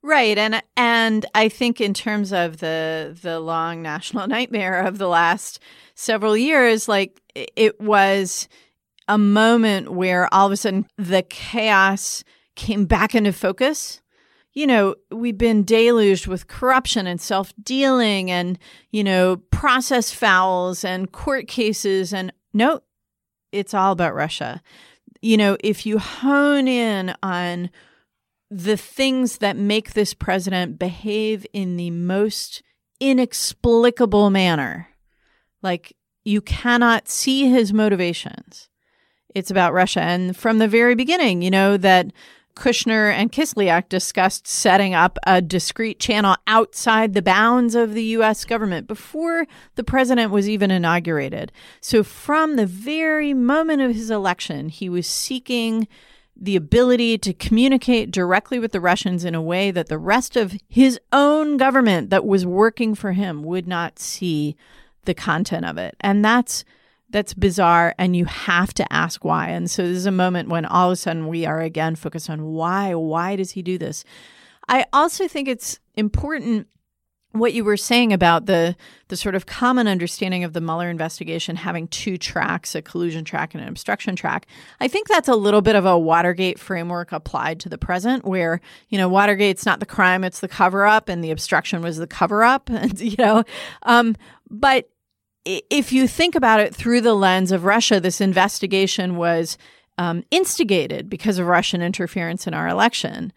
[0.06, 5.08] Right, and and I think in terms of the the long national nightmare of the
[5.08, 5.60] last
[5.96, 8.50] several years, like it was
[9.08, 12.24] a moment where all of a sudden the chaos
[12.56, 14.02] came back into focus.
[14.54, 18.60] You know, we've been deluged with corruption and self dealing and,
[18.92, 22.14] you know, process fouls and court cases.
[22.14, 22.82] And no,
[23.52, 24.62] it's all about Russia.
[25.22, 27.72] You know, if you hone in on
[28.56, 32.62] the things that make this president behave in the most
[33.00, 34.90] inexplicable manner.
[35.64, 38.70] Like you cannot see his motivations.
[39.34, 40.02] It's about Russia.
[40.02, 42.14] And from the very beginning, you know, that
[42.56, 48.46] Kushner and Kislyak discussed setting up a discrete channel outside the bounds of the U.S.
[48.46, 51.52] government before the president was even inaugurated.
[51.82, 55.88] So, from the very moment of his election, he was seeking
[56.36, 60.56] the ability to communicate directly with the Russians in a way that the rest of
[60.68, 64.56] his own government that was working for him would not see
[65.06, 65.96] the content of it.
[66.00, 66.66] And that's
[67.10, 69.50] that's bizarre and you have to ask why.
[69.50, 72.30] And so this is a moment when all of a sudden we are again focused
[72.30, 74.04] on why why does he do this?
[74.68, 76.68] I also think it's important
[77.34, 78.76] what you were saying about the
[79.10, 83.54] the sort of common understanding of the Mueller investigation having two tracks, a collusion track
[83.54, 84.48] and an obstruction track.
[84.80, 88.62] I think that's a little bit of a Watergate framework applied to the present where,
[88.90, 92.08] you know, Watergate's not the crime, it's the cover up and the obstruction was the
[92.08, 93.44] cover up and you know,
[93.84, 94.16] um,
[94.50, 94.90] but
[95.46, 99.58] if you think about it through the lens of Russia, this investigation was
[99.98, 103.34] um, instigated because of Russian interference in our election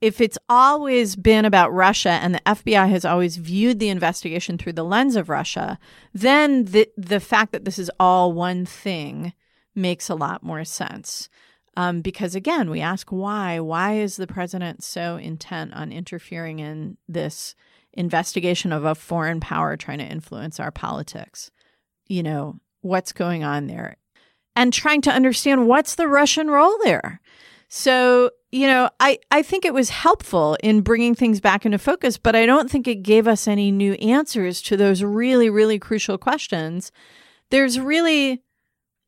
[0.00, 4.72] if it's always been about Russia and the FBI has always viewed the investigation through
[4.72, 5.78] the lens of Russia,
[6.14, 9.32] then the the fact that this is all one thing
[9.74, 11.28] makes a lot more sense.
[11.76, 13.60] Um, because again, we ask why.
[13.60, 17.54] Why is the president so intent on interfering in this
[17.92, 21.50] investigation of a foreign power trying to influence our politics?
[22.06, 23.96] You know, what's going on there?
[24.56, 27.20] And trying to understand what's the Russian role there.
[27.72, 32.18] So, you know, I, I think it was helpful in bringing things back into focus,
[32.18, 36.18] but I don't think it gave us any new answers to those really, really crucial
[36.18, 36.90] questions.
[37.50, 38.42] There's really,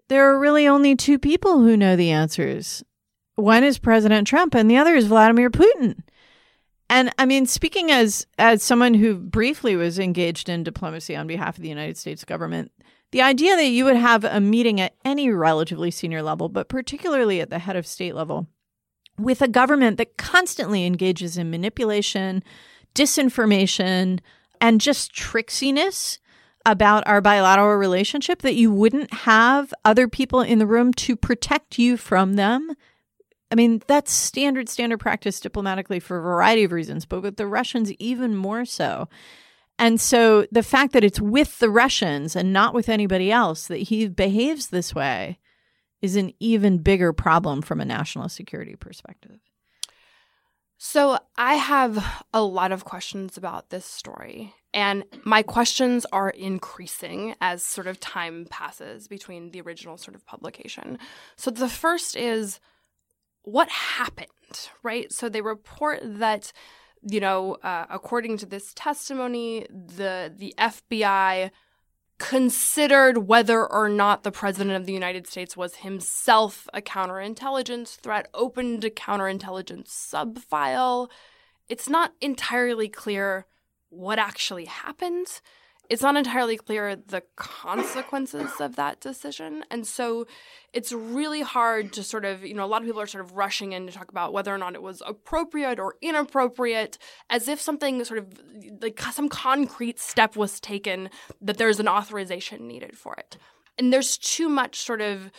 [0.09, 2.85] there are really only two people who know the answers.
[3.35, 5.98] One is President Trump, and the other is Vladimir Putin.
[6.88, 11.57] And I mean, speaking as as someone who briefly was engaged in diplomacy on behalf
[11.57, 12.70] of the United States government,
[13.12, 17.40] the idea that you would have a meeting at any relatively senior level, but particularly
[17.40, 18.48] at the head of state level,
[19.18, 22.42] with a government that constantly engages in manipulation,
[22.94, 24.20] disinformation,
[24.61, 26.18] and just tricksiness
[26.64, 31.79] about our bilateral relationship, that you wouldn't have other people in the room to protect
[31.79, 32.75] you from them.
[33.51, 37.46] I mean, that's standard, standard practice diplomatically for a variety of reasons, but with the
[37.46, 39.09] Russians, even more so.
[39.78, 43.78] And so the fact that it's with the Russians and not with anybody else that
[43.78, 45.38] he behaves this way
[46.00, 49.38] is an even bigger problem from a national security perspective.
[50.85, 57.37] So, I have a lot of questions about this story, and my questions are increasing
[57.40, 60.98] as sort of time passes between the original sort of publication.
[61.37, 62.58] So, the first is
[63.42, 65.12] what happened, right?
[65.12, 66.52] So, they report that
[67.09, 71.51] you know, uh, according to this testimony, the the FBI
[72.19, 78.29] considered whether or not the president of the United States was himself a counterintelligence threat,
[78.33, 81.11] opened a counterintelligence subfile.
[81.69, 83.47] It's not entirely clear
[83.88, 85.41] what actually happened
[85.90, 89.64] it's not entirely clear the consequences of that decision.
[89.71, 90.27] And so
[90.73, 93.33] it's really hard to sort of, you know, a lot of people are sort of
[93.33, 97.61] rushing in to talk about whether or not it was appropriate or inappropriate, as if
[97.61, 98.27] something sort of
[98.81, 103.37] like some concrete step was taken that there's an authorization needed for it.
[103.77, 105.31] And there's too much sort of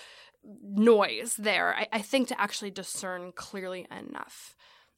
[0.44, 4.56] noise there, I, I think, to actually discern clearly enough.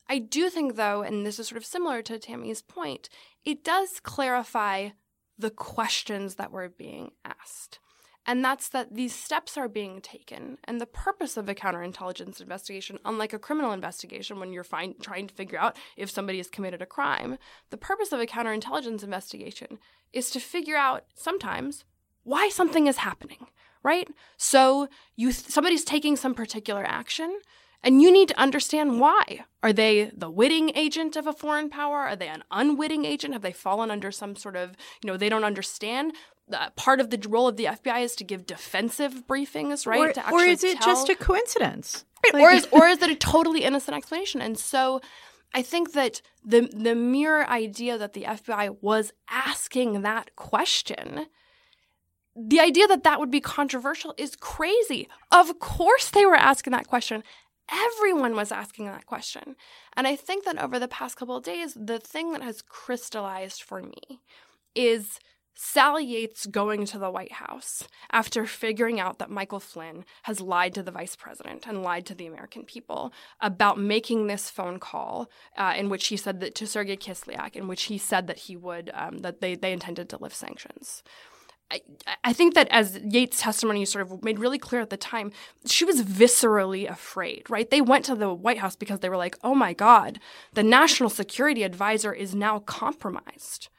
[0.10, 3.10] I do think, though, and this is sort of similar to Tammy's point,
[3.44, 4.90] it does clarify
[5.38, 7.80] the questions that were being asked.
[8.28, 10.58] And that's that these steps are being taken.
[10.64, 15.28] And the purpose of a counterintelligence investigation, unlike a criminal investigation when you're find, trying
[15.28, 17.38] to figure out if somebody has committed a crime,
[17.70, 19.78] the purpose of a counterintelligence investigation
[20.12, 21.86] is to figure out sometimes
[22.24, 23.48] why something is happening,
[23.84, 24.08] right?
[24.38, 27.40] So you somebody's taking some particular action
[27.86, 29.46] and you need to understand why.
[29.62, 32.00] Are they the witting agent of a foreign power?
[32.00, 33.34] Are they an unwitting agent?
[33.34, 34.72] Have they fallen under some sort of,
[35.04, 36.14] you know, they don't understand?
[36.52, 40.18] Uh, part of the role of the FBI is to give defensive briefings, right?
[40.18, 40.94] Or, or is it tell...
[40.94, 42.06] just a coincidence?
[42.24, 42.34] Right.
[42.34, 42.44] Like...
[42.44, 44.42] or, is, or is it a totally innocent explanation?
[44.42, 45.02] And so
[45.54, 51.28] I think that the the mere idea that the FBI was asking that question
[52.36, 55.08] the idea that that would be controversial is crazy.
[55.32, 57.24] Of course, they were asking that question
[57.72, 59.56] everyone was asking that question.
[59.96, 63.64] And I think that over the past couple of days, the thing that has crystallized
[63.64, 64.22] for me
[64.76, 65.20] is
[65.58, 70.74] Sally Yates going to the White House after figuring out that Michael Flynn has lied
[70.74, 75.30] to the vice president and lied to the American people about making this phone call
[75.58, 78.58] uh, in which he said that to Sergei Kislyak, in which he said that he
[78.58, 81.02] would um, that they they intended to lift sanctions.
[81.72, 81.82] I,
[82.24, 85.32] I think that as Yates' testimony sort of made really clear at the time,
[85.66, 87.70] she was viscerally afraid, right?
[87.70, 90.20] They went to the White House because they were like, oh my God,
[90.54, 93.70] the national security advisor is now compromised.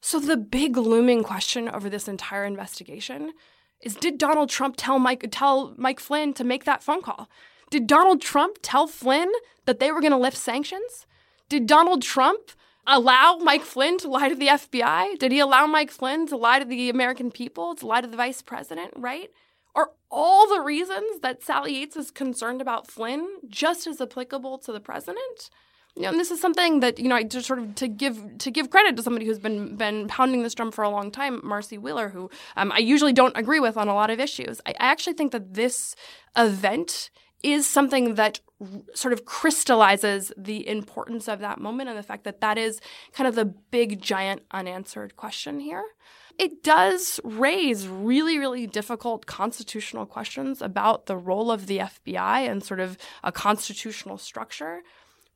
[0.00, 3.32] So the big looming question over this entire investigation
[3.80, 7.28] is did Donald Trump tell Mike tell Mike Flynn to make that phone call?
[7.70, 9.32] Did Donald Trump tell Flynn
[9.64, 11.06] that they were going to lift sanctions?
[11.48, 12.52] Did Donald Trump
[12.86, 15.18] allow Mike Flynn to lie to the FBI?
[15.18, 18.16] Did he allow Mike Flynn to lie to the American people, to lie to the
[18.16, 19.30] vice president, right?
[19.74, 24.72] Are all the reasons that Sally Yates is concerned about Flynn just as applicable to
[24.72, 25.50] the president?
[25.96, 28.38] You know, and this is something that you know, I just sort of to give
[28.38, 31.40] to give credit to somebody who's been been pounding this drum for a long time,
[31.42, 34.60] Marcy Wheeler, who um, I usually don't agree with on a lot of issues.
[34.66, 35.96] I, I actually think that this
[36.36, 37.10] event
[37.42, 38.40] is something that
[38.94, 42.80] sort of crystallizes the importance of that moment and the fact that that is
[43.12, 45.84] kind of the big, giant unanswered question here.
[46.38, 52.62] It does raise really, really difficult constitutional questions about the role of the FBI and
[52.62, 54.82] sort of a constitutional structure,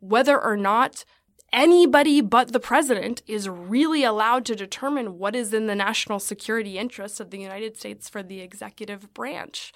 [0.00, 1.04] whether or not
[1.52, 6.78] anybody but the president is really allowed to determine what is in the national security
[6.78, 9.72] interests of the United States for the executive branch.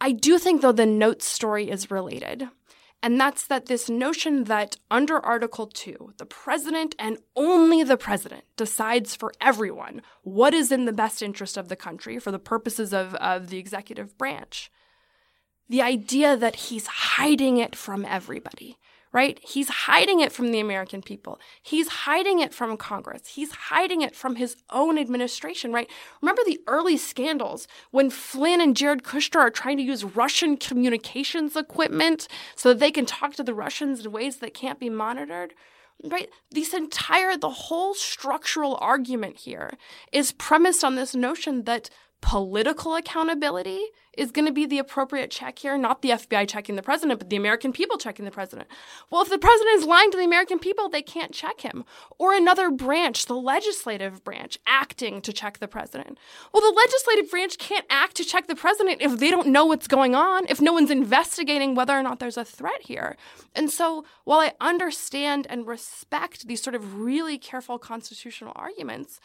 [0.00, 2.48] I do think, though, the notes story is related.
[3.02, 8.44] And that's that this notion that under Article 2, the president and only the president
[8.56, 12.92] decides for everyone what is in the best interest of the country for the purposes
[12.92, 14.70] of, of the executive branch.
[15.68, 18.76] The idea that he's hiding it from everybody,
[19.12, 19.40] right?
[19.42, 21.40] He's hiding it from the American people.
[21.62, 23.28] He's hiding it from Congress.
[23.28, 25.90] He's hiding it from his own administration, right?
[26.22, 31.56] Remember the early scandals when Flynn and Jared Kushner are trying to use Russian communications
[31.56, 35.54] equipment so that they can talk to the Russians in ways that can't be monitored?
[36.02, 36.30] Right?
[36.50, 39.72] This entire, the whole structural argument here
[40.12, 41.90] is premised on this notion that
[42.20, 46.82] political accountability is going to be the appropriate check here, not the FBI checking the
[46.82, 48.68] president, but the American people checking the president.
[49.08, 51.84] Well, if the president is lying to the American people, they can't check him.
[52.18, 56.18] Or another branch, the legislative branch, acting to check the president.
[56.52, 59.88] Well, the legislative branch can't act to check the president if they don't know what's
[59.88, 63.16] going on, if no one's investigating whether or not there's a threat here.
[63.54, 69.20] And so, while I understand and respect these sort of really careful constitutional arguments,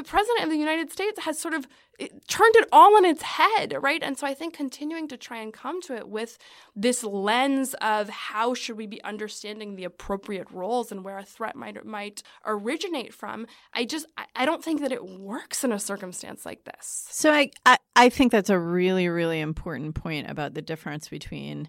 [0.00, 3.20] the president of the United States has sort of it turned it all on its
[3.20, 4.02] head, right?
[4.02, 6.38] And so I think continuing to try and come to it with
[6.74, 11.54] this lens of how should we be understanding the appropriate roles and where a threat
[11.54, 15.78] might might originate from, I just I, I don't think that it works in a
[15.78, 17.06] circumstance like this.
[17.10, 21.68] So I, I I think that's a really really important point about the difference between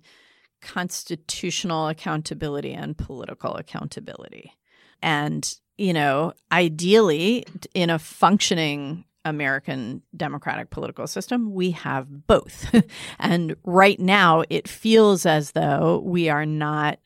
[0.62, 4.54] constitutional accountability and political accountability.
[5.02, 12.74] And you know, ideally in a functioning American democratic political system, we have both.
[13.20, 17.00] and right now, it feels as though we are not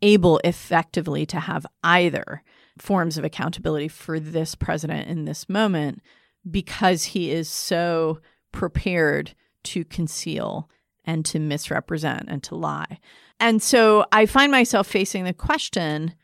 [0.00, 2.44] able effectively to have either
[2.78, 6.00] forms of accountability for this president in this moment
[6.48, 8.20] because he is so
[8.52, 10.70] prepared to conceal
[11.04, 13.00] and to misrepresent and to lie.
[13.40, 16.14] And so I find myself facing the question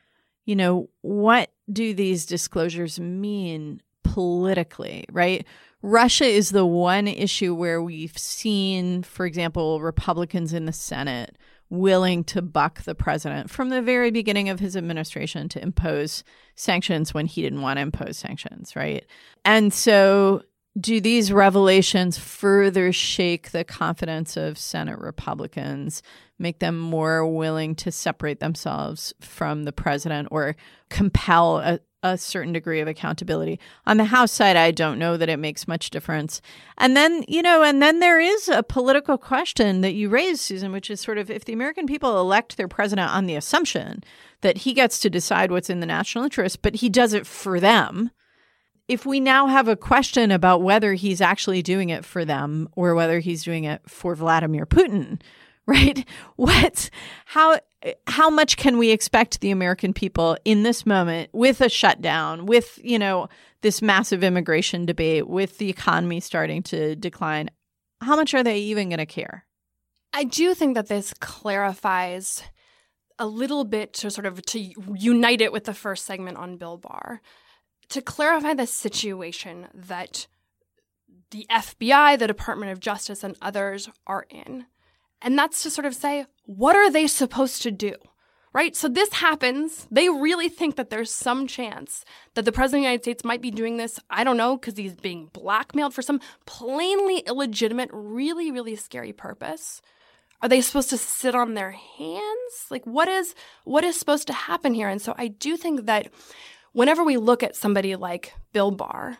[0.46, 5.47] you know, what do these disclosures mean politically, right?
[5.83, 11.37] Russia is the one issue where we've seen, for example, Republicans in the Senate
[11.69, 16.23] willing to buck the president from the very beginning of his administration to impose
[16.55, 19.05] sanctions when he didn't want to impose sanctions, right?
[19.45, 20.43] And so
[20.79, 26.03] do these revelations further shake the confidence of Senate Republicans,
[26.39, 30.55] make them more willing to separate themselves from the president or
[30.91, 33.59] compel a, a, certain degree of accountability?
[33.87, 36.43] On the House side, I don't know that it makes much difference.
[36.77, 40.72] And then, you know, and then there is a political question that you raised, Susan,
[40.72, 44.05] which is sort of if the American people elect their president on the assumption
[44.43, 47.59] that he gets to decide what's in the national interest, but he does it for
[47.61, 48.11] them
[48.89, 52.95] if we now have a question about whether he's actually doing it for them or
[52.95, 55.20] whether he's doing it for Vladimir Putin,
[55.66, 56.07] right?
[56.37, 56.91] What
[57.24, 57.59] how
[58.07, 62.78] how much can we expect the American people in this moment with a shutdown, with,
[62.82, 63.28] you know,
[63.62, 67.51] this massive immigration debate, with the economy starting to decline?
[68.01, 69.45] How much are they even going to care?
[70.12, 72.43] I do think that this clarifies
[73.18, 76.76] a little bit to sort of to unite it with the first segment on Bill
[76.76, 77.20] Barr
[77.89, 80.26] to clarify the situation that
[81.30, 84.66] the FBI, the Department of Justice, and others are in.
[85.22, 87.95] And that's to sort of say, what are they supposed to do?
[88.53, 88.74] Right?
[88.74, 89.87] So this happens.
[89.91, 93.43] They really think that there's some chance that the President of the United States might
[93.43, 98.51] be doing this, I don't know, because he's being blackmailed for some plainly illegitimate, really,
[98.51, 99.82] really scary purpose.
[100.43, 102.66] Are they supposed to sit on their hands?
[102.70, 103.34] Like what is
[103.64, 104.89] what is supposed to happen here?
[104.89, 106.09] And so I do think that
[106.77, 109.16] whenever we look at somebody like Bill Barr,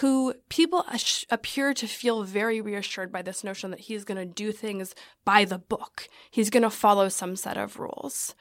[0.00, 0.84] who people
[1.30, 4.92] appear to feel very reassured by this notion that he's going to do things
[5.24, 8.34] by the book, he's going to follow some set of rules.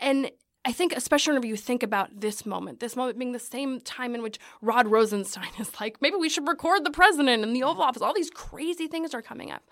[0.00, 0.30] And
[0.64, 4.14] I think, especially whenever you think about this moment, this moment being the same time
[4.14, 7.82] in which Rod Rosenstein is like, maybe we should record the president in the Oval
[7.82, 9.64] Office, all these crazy things are coming up.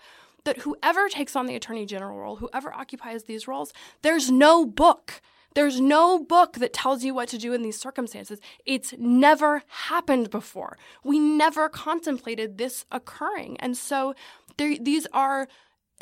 [0.43, 5.21] That whoever takes on the attorney general role, whoever occupies these roles, there's no book
[5.53, 8.39] there's no book that tells you what to do in these circumstances.
[8.65, 10.77] It's never happened before.
[11.03, 13.57] We never contemplated this occurring.
[13.59, 14.15] And so
[14.57, 15.47] there, these are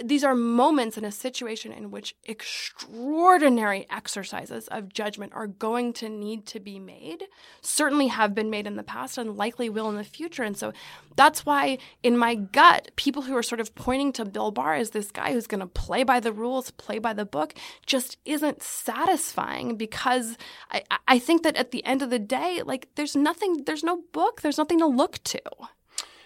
[0.03, 6.09] these are moments in a situation in which extraordinary exercises of judgment are going to
[6.09, 7.23] need to be made,
[7.61, 10.43] certainly have been made in the past and likely will in the future.
[10.43, 10.73] And so
[11.15, 14.91] that's why, in my gut, people who are sort of pointing to Bill Barr as
[14.91, 17.53] this guy who's going to play by the rules, play by the book,
[17.85, 20.37] just isn't satisfying because
[20.71, 24.03] I, I think that at the end of the day, like there's nothing, there's no
[24.11, 25.41] book, there's nothing to look to.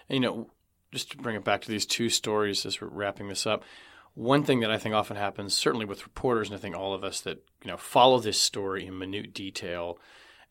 [0.09, 0.49] You know,
[0.93, 3.63] just to bring it back to these two stories as we're wrapping this up,
[4.13, 7.03] one thing that I think often happens, certainly with reporters, and I think all of
[7.03, 9.99] us that you know follow this story in minute detail,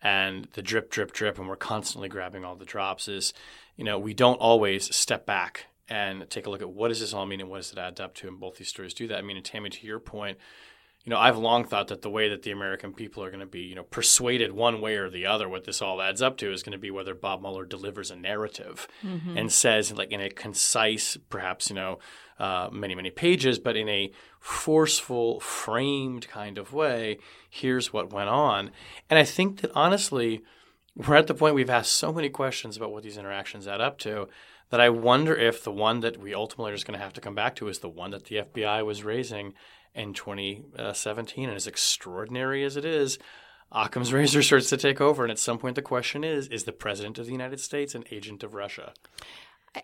[0.03, 3.33] and the drip, drip, drip, and we're constantly grabbing all the drops, is
[3.77, 7.13] you know we don't always step back and take a look at what does this
[7.13, 9.19] all mean and what does it add up to, and both these stories do that.
[9.19, 10.39] I mean, and Tammy, to your point,
[11.05, 13.47] you know, I've long thought that the way that the American people are going to
[13.47, 16.53] be, you know, persuaded one way or the other, what this all adds up to
[16.53, 19.37] is going to be whether Bob Mueller delivers a narrative mm-hmm.
[19.37, 21.99] and says, like, in a concise, perhaps, you know,
[22.39, 27.19] uh, many, many pages, but in a forceful, framed kind of way,
[27.51, 28.71] here's what went on.
[29.11, 30.43] And I think that honestly,
[30.95, 33.99] we're at the point we've asked so many questions about what these interactions add up
[33.99, 34.29] to
[34.71, 37.21] that I wonder if the one that we ultimately are just going to have to
[37.21, 39.53] come back to is the one that the FBI was raising
[39.95, 41.49] in 2017.
[41.49, 43.19] And as extraordinary as it is,
[43.71, 45.25] Occam's razor starts to take over.
[45.25, 48.05] And at some point, the question is is the President of the United States an
[48.11, 48.93] agent of Russia?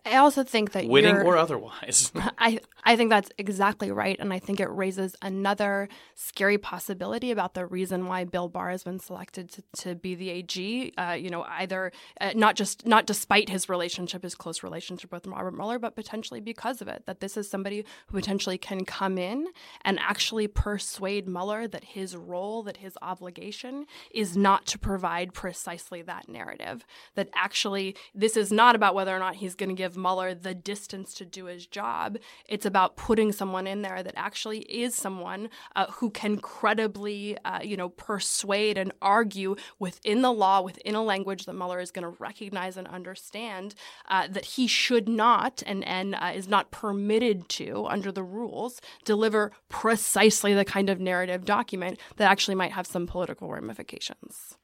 [0.05, 2.13] I also think that winning or otherwise.
[2.39, 7.55] I I think that's exactly right, and I think it raises another scary possibility about
[7.55, 10.93] the reason why Bill Barr has been selected to, to be the AG.
[10.99, 15.27] Uh, you know, either uh, not just not despite his relationship, his close relationship with
[15.27, 17.05] Robert Mueller, but potentially because of it.
[17.07, 19.47] That this is somebody who potentially can come in
[19.87, 26.03] and actually persuade Mueller that his role, that his obligation, is not to provide precisely
[26.03, 26.85] that narrative.
[27.15, 30.55] That actually this is not about whether or not he's going to give Mueller the
[30.55, 32.19] distance to do his job.
[32.47, 37.61] It's about putting someone in there that actually is someone uh, who can credibly, uh,
[37.63, 42.03] you know, persuade and argue within the law, within a language that Mueller is going
[42.03, 43.77] to recognize and understand
[44.09, 48.81] uh, that he should not and and uh, is not permitted to under the rules
[49.05, 54.59] deliver precisely the kind of narrative document that actually might have some political ramifications.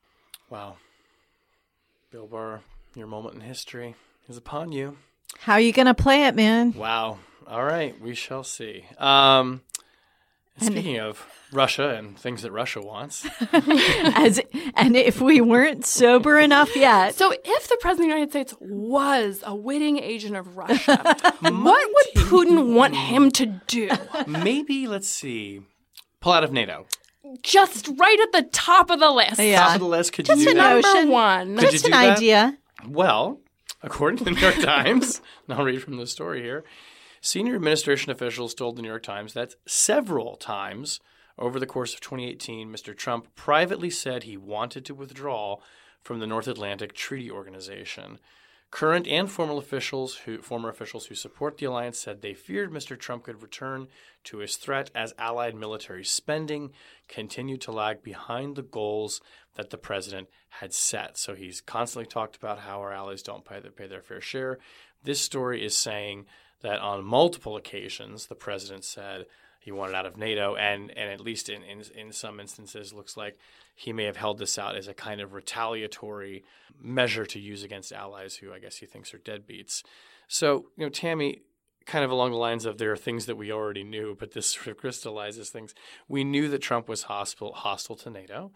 [0.51, 0.77] wow.
[2.11, 2.63] Bill Barr,
[2.95, 3.95] your moment in history
[4.29, 4.97] is upon you.
[5.39, 6.73] How are you going to play it, man?
[6.73, 7.19] Wow.
[7.47, 8.85] All right, we shall see.
[8.99, 9.61] Um,
[10.59, 14.41] speaking of Russia and things that Russia wants, As
[14.75, 18.55] and if we weren't sober enough yet, So, if the president of the United States
[18.61, 20.97] was a witting agent of Russia,
[21.41, 23.91] what would Putin want him to do?
[24.27, 25.61] maybe let's see,
[26.21, 26.87] pull out of NATO.
[27.43, 29.39] Just right at the top of the list.
[29.39, 29.59] Yeah.
[29.61, 30.13] Top of the list.
[30.13, 30.75] Could Just you do a that?
[30.77, 30.93] notion.
[30.95, 31.57] Number one.
[31.59, 32.17] Could just you an that?
[32.17, 32.59] idea.
[32.87, 33.41] Well,
[33.85, 36.65] according to the New York Times, and I'll read from the story here.
[37.21, 41.01] Senior administration officials told the New York Times that several times
[41.39, 42.97] over the course of 2018, Mr.
[42.97, 45.59] Trump privately said he wanted to withdraw
[46.03, 48.19] from the North Atlantic Treaty Organization.
[48.75, 52.99] Current and former officials who former officials who support the alliance said they feared Mr.
[52.99, 53.87] Trump could return
[54.25, 56.73] to his threat as allied military spending
[57.07, 59.21] continued to lag behind the goals
[59.55, 61.17] that the president had set.
[61.17, 64.59] So he's constantly talked about how our allies don't pay their, pay their fair share.
[65.05, 66.27] This story is saying
[66.63, 69.27] that on multiple occasions the president said
[69.65, 73.17] he wanted out of NATO, and and at least in, in in some instances, looks
[73.17, 73.39] like
[73.75, 76.45] he may have held this out as a kind of retaliatory
[76.79, 79.83] measure to use against allies who I guess he thinks are deadbeats.
[80.29, 81.45] So you know, Tammy,
[81.87, 84.47] kind of along the lines of there are things that we already knew, but this
[84.53, 85.75] sort of crystallizes things.
[86.09, 88.53] We knew that Trump was hostile hostile to NATO.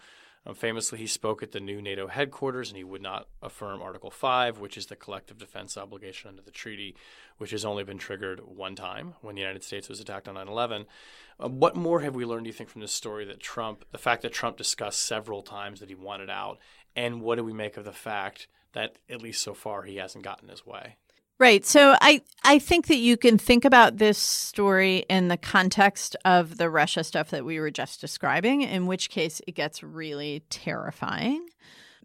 [0.49, 4.11] Um, famously, he spoke at the new NATO headquarters and he would not affirm Article
[4.11, 6.97] 5, which is the collective defense obligation under the treaty,
[7.37, 10.49] which has only been triggered one time when the United States was attacked on 9
[10.49, 10.87] 11.
[11.39, 13.99] Uh, what more have we learned, do you think, from this story that Trump, the
[13.99, 16.59] fact that Trump discussed several times that he wanted out,
[16.97, 20.25] and what do we make of the fact that, at least so far, he hasn't
[20.25, 20.97] gotten his way?
[21.39, 21.65] Right.
[21.65, 26.57] So I I think that you can think about this story in the context of
[26.57, 31.49] the Russia stuff that we were just describing, in which case it gets really terrifying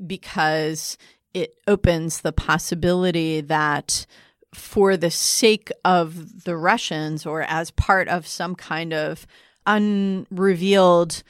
[0.05, 0.97] because
[1.33, 4.05] it opens the possibility that
[4.53, 9.25] for the sake of the Russians or as part of some kind of
[9.65, 11.23] unrevealed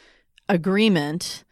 [0.49, 1.42] agreement,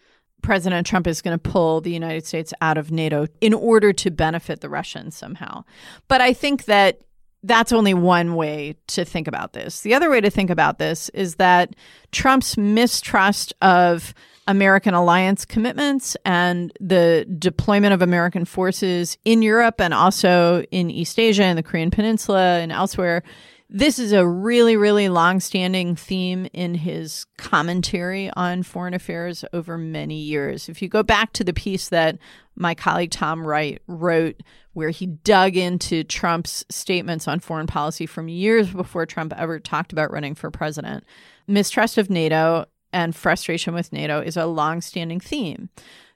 [0.42, 4.12] President Trump is going to pull the United States out of NATO in order to
[4.12, 5.64] benefit the Russians somehow.
[6.08, 7.02] But I think that
[7.44, 9.82] that's only one way to think about this.
[9.82, 11.76] The other way to think about this is that
[12.12, 14.14] Trump's mistrust of
[14.48, 21.20] American alliance commitments and the deployment of American forces in Europe and also in East
[21.20, 23.24] Asia and the Korean Peninsula and elsewhere
[23.74, 30.20] this is a really, really long-standing theme in his commentary on foreign affairs over many
[30.20, 30.68] years.
[30.68, 32.18] If you go back to the piece that
[32.56, 34.42] my colleague Tom Wright wrote,
[34.74, 39.94] where he dug into Trump's statements on foreign policy from years before Trump ever talked
[39.94, 41.06] about running for president,
[41.48, 45.70] mistrust of NATO and frustration with NATO is a long-standing theme.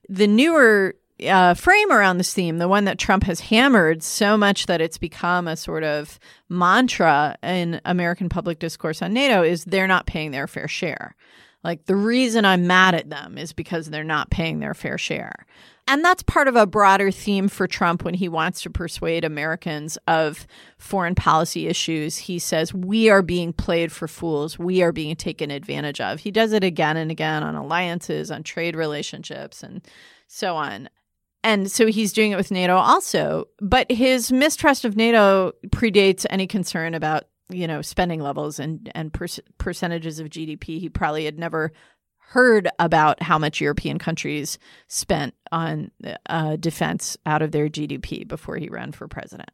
[0.10, 4.66] The newer uh, frame around this theme, the one that Trump has hammered so much
[4.66, 9.88] that it's become a sort of mantra in American public discourse on NATO, is they're
[9.88, 11.16] not paying their fair share.
[11.64, 15.48] Like the reason I'm mad at them is because they're not paying their fair share.
[15.88, 19.98] And that's part of a broader theme for Trump when he wants to persuade Americans
[20.08, 20.48] of
[20.78, 22.18] foreign policy issues.
[22.18, 24.58] He says, We are being played for fools.
[24.58, 26.20] We are being taken advantage of.
[26.20, 29.82] He does it again and again on alliances, on trade relationships, and
[30.28, 30.90] so on.
[31.46, 33.46] And so he's doing it with NATO also.
[33.60, 39.14] But his mistrust of NATO predates any concern about, you know, spending levels and, and
[39.14, 39.28] per-
[39.60, 40.80] percentages of GDP.
[40.80, 41.72] He probably had never
[42.18, 45.92] heard about how much European countries spent on
[46.26, 49.52] uh, defense out of their GDP before he ran for president.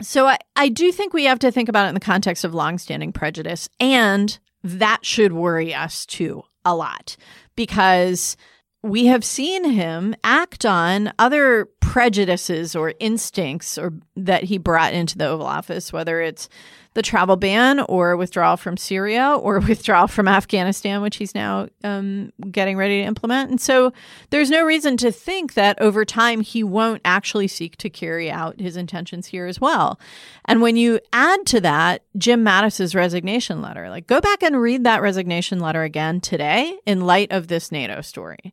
[0.00, 2.54] So I, I do think we have to think about it in the context of
[2.54, 7.16] longstanding prejudice, and that should worry us too a lot
[7.56, 8.36] because
[8.82, 15.18] we have seen him act on other prejudices or instincts or that he brought into
[15.18, 16.48] the Oval Office, whether it's
[16.94, 22.32] the travel ban or withdrawal from Syria or withdrawal from Afghanistan, which he's now um,
[22.50, 23.50] getting ready to implement.
[23.50, 23.92] And so
[24.30, 28.60] there's no reason to think that over time he won't actually seek to carry out
[28.60, 30.00] his intentions here as well.
[30.46, 34.84] And when you add to that Jim Mattis's resignation letter, like go back and read
[34.84, 38.52] that resignation letter again today in light of this NATO story.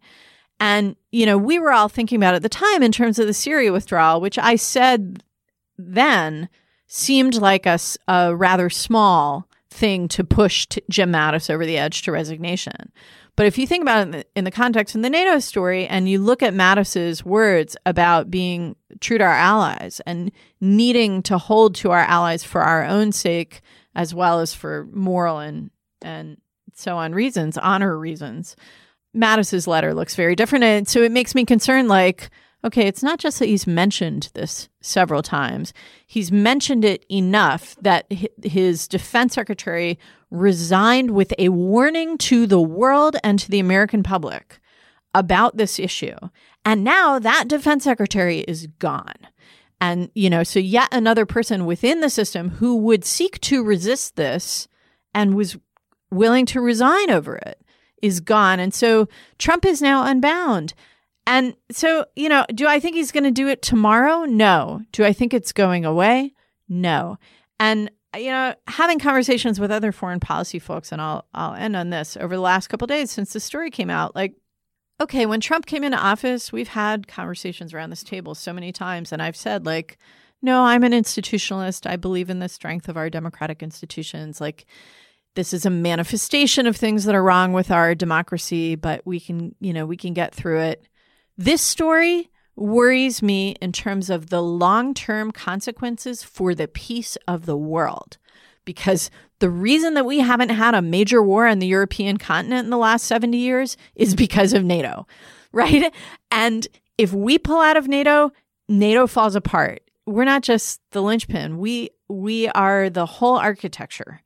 [0.60, 3.34] And, you know, we were all thinking about at the time in terms of the
[3.34, 5.24] Syria withdrawal, which I said
[5.78, 6.50] then
[6.88, 12.02] seemed like a, a rather small thing to push t- Jim Mattis over the edge
[12.04, 12.92] to resignation.
[13.36, 15.86] But if you think about it in the, in the context of the NATO story
[15.86, 21.38] and you look at Mattis's words about being true to our allies and needing to
[21.38, 23.62] hold to our allies for our own sake
[23.94, 25.70] as well as for moral and
[26.02, 26.38] and
[26.74, 28.56] so on reasons, honor reasons,
[29.16, 30.64] Mattis's letter looks very different.
[30.64, 32.30] And so it makes me concerned like,
[32.68, 35.74] okay, it's not just that he's mentioned this several times,
[36.06, 38.12] he's mentioned it enough that
[38.44, 39.98] his defense secretary
[40.30, 44.60] resigned with a warning to the world and to the American public
[45.14, 46.16] about this issue.
[46.66, 49.28] And now that defense secretary is gone.
[49.80, 54.16] And, you know, so yet another person within the system who would seek to resist
[54.16, 54.68] this
[55.14, 55.58] and was
[56.12, 57.62] willing to resign over it
[58.02, 58.60] is gone.
[58.60, 59.08] And so
[59.38, 60.74] Trump is now unbound.
[61.28, 64.24] And so, you know, do I think he's going to do it tomorrow?
[64.24, 64.82] No.
[64.94, 66.34] Do I think it's going away?
[66.70, 67.18] No.
[67.60, 71.90] And you know, having conversations with other foreign policy folks, and I'll I'll end on
[71.90, 74.16] this over the last couple days since the story came out.
[74.16, 74.36] Like,
[75.02, 79.12] okay, when Trump came into office, we've had conversations around this table so many times,
[79.12, 79.98] and I've said like,
[80.42, 81.88] no, I'm an institutionalist.
[81.88, 84.40] I believe in the strength of our democratic institutions.
[84.40, 84.66] Like,
[85.36, 89.54] this is a manifestation of things that are wrong with our democracy, but we can,
[89.60, 90.88] you know, we can get through it.
[91.38, 97.46] This story worries me in terms of the long term consequences for the peace of
[97.46, 98.18] the world.
[98.66, 99.10] Because
[99.40, 102.78] the reason that we haven't had a major war on the European continent in the
[102.78, 105.08] last 70 years is because of NATO,
[105.52, 105.94] right?
[106.32, 106.68] And
[106.98, 108.32] if we pull out of NATO,
[108.68, 109.84] NATO falls apart.
[110.06, 111.58] We're not just the linchpin.
[111.58, 114.22] We we are the whole architecture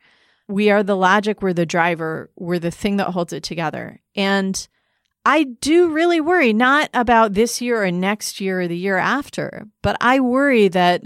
[0.52, 4.02] we are the logic, we're the driver, we're the thing that holds it together.
[4.16, 4.68] And
[5.26, 9.68] I do really worry, not about this year or next year or the year after,
[9.82, 11.04] but I worry that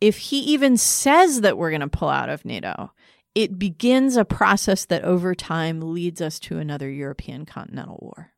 [0.00, 2.92] if he even says that we're going to pull out of NATO,
[3.34, 8.32] it begins a process that over time leads us to another European continental war.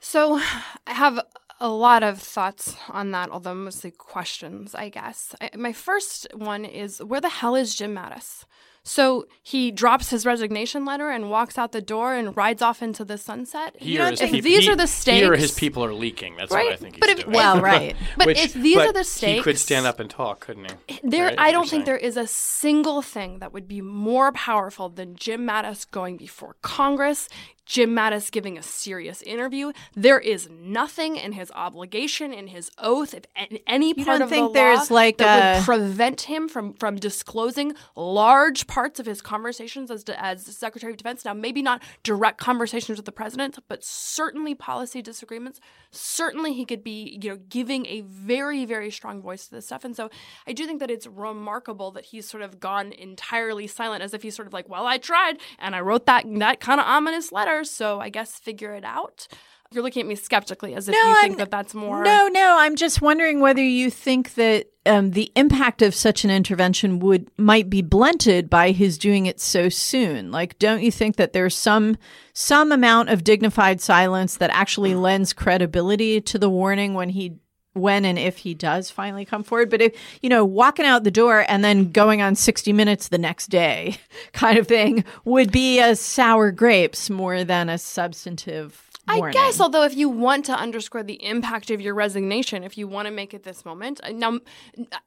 [0.00, 0.40] So
[0.86, 1.20] I have
[1.60, 5.34] a lot of thoughts on that, although mostly questions, I guess.
[5.40, 8.44] I, my first one is where the hell is Jim Mattis?
[8.84, 13.04] So he drops his resignation letter and walks out the door and rides off into
[13.04, 13.76] the sunset.
[13.78, 16.36] He you know, if peop- these he, are the stakes, or his people are leaking.
[16.36, 16.64] That's right?
[16.64, 16.98] what I think.
[16.98, 17.30] but if, doing.
[17.30, 17.94] well, right.
[18.16, 20.74] but Which, if these but are the stakes, he could stand up and talk, couldn't
[20.88, 21.00] he?
[21.04, 21.38] There, right?
[21.38, 25.46] I don't think there is a single thing that would be more powerful than Jim
[25.46, 27.28] Mattis going before Congress,
[27.64, 29.72] Jim Mattis giving a serious interview.
[29.94, 33.24] There is nothing in his obligation, in his oath, if
[33.66, 35.58] any part of think the there's law like that a...
[35.58, 40.92] would prevent him from from disclosing large parts of his conversations as to, as Secretary
[40.92, 41.24] of Defense.
[41.24, 45.60] Now, maybe not direct conversations with the president, but certainly policy disagreements.
[45.90, 49.84] Certainly, he could be you know giving a very very strong voice to this stuff.
[49.84, 50.10] And so,
[50.46, 54.22] I do think that it's remarkable that he's sort of gone entirely silent, as if
[54.22, 57.30] he's sort of like, well, I tried and I wrote that that kind of ominous
[57.30, 59.28] letter so I guess figure it out.
[59.72, 62.02] You're looking at me skeptically as if no, you think I'm, that that's more.
[62.04, 62.56] No, no.
[62.58, 67.30] I'm just wondering whether you think that um, the impact of such an intervention would
[67.38, 70.30] might be blunted by his doing it so soon.
[70.30, 71.96] Like, don't you think that there's some
[72.34, 77.38] some amount of dignified silence that actually lends credibility to the warning when he
[77.74, 79.70] when and if he does finally come forward.
[79.70, 83.18] But if, you know, walking out the door and then going on 60 Minutes the
[83.18, 83.98] next day
[84.32, 89.82] kind of thing would be a sour grapes more than a substantive I guess, although
[89.82, 93.34] if you want to underscore the impact of your resignation, if you want to make
[93.34, 94.38] it this moment, uh, now,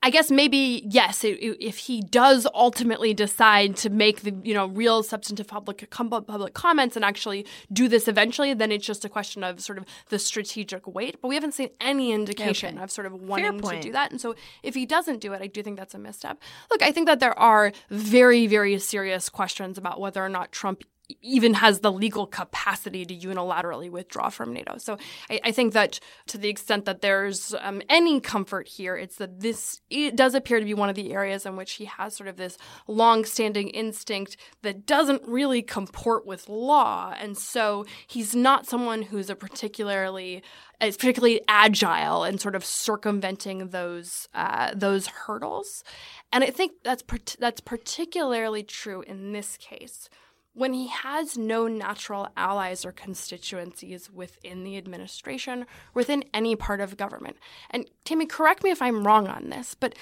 [0.03, 5.01] I guess maybe yes, if he does ultimately decide to make the you know real
[5.01, 9.61] substantive public public comments and actually do this eventually, then it's just a question of
[9.61, 11.21] sort of the strategic weight.
[11.21, 12.83] But we haven't seen any indication okay.
[12.83, 15.47] of sort of wanting to do that, and so if he doesn't do it, I
[15.47, 16.41] do think that's a misstep.
[16.69, 20.83] Look, I think that there are very very serious questions about whether or not Trump
[21.21, 24.77] even has the legal capacity to unilaterally withdraw from NATO.
[24.77, 24.97] So
[25.29, 29.39] I, I think that to the extent that there's um, any comfort here, it's that
[29.39, 32.29] this it does appear to be one of the areas in which he has sort
[32.29, 39.03] of this long-standing instinct that doesn't really comport with law, and so he's not someone
[39.03, 40.43] who's a particularly
[40.81, 45.83] is particularly agile in sort of circumventing those uh, those hurdles.
[46.31, 47.03] And I think that's
[47.39, 50.09] that's particularly true in this case
[50.55, 56.97] when he has no natural allies or constituencies within the administration, within any part of
[56.97, 57.37] government.
[57.69, 59.95] And Tammy, correct me if I'm wrong on this, but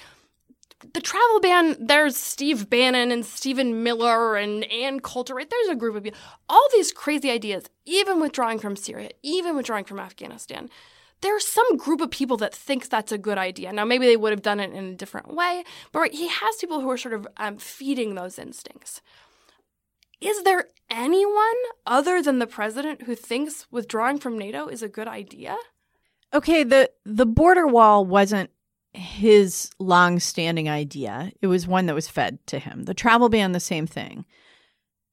[0.93, 5.49] the travel ban, there's Steve Bannon and Stephen Miller and Ann Coulter, right?
[5.49, 6.19] There's a group of people.
[6.49, 10.69] All these crazy ideas, even withdrawing from Syria, even withdrawing from Afghanistan.
[11.21, 13.71] There's some group of people that thinks that's a good idea.
[13.71, 16.57] Now, maybe they would have done it in a different way, but right, he has
[16.57, 19.01] people who are sort of um, feeding those instincts.
[20.21, 21.43] Is there anyone
[21.85, 25.57] other than the president who thinks withdrawing from NATO is a good idea?
[26.33, 28.49] Okay, the the border wall wasn't
[28.93, 31.31] his long-standing idea.
[31.41, 32.83] It was one that was fed to him.
[32.83, 34.25] The travel ban the same thing.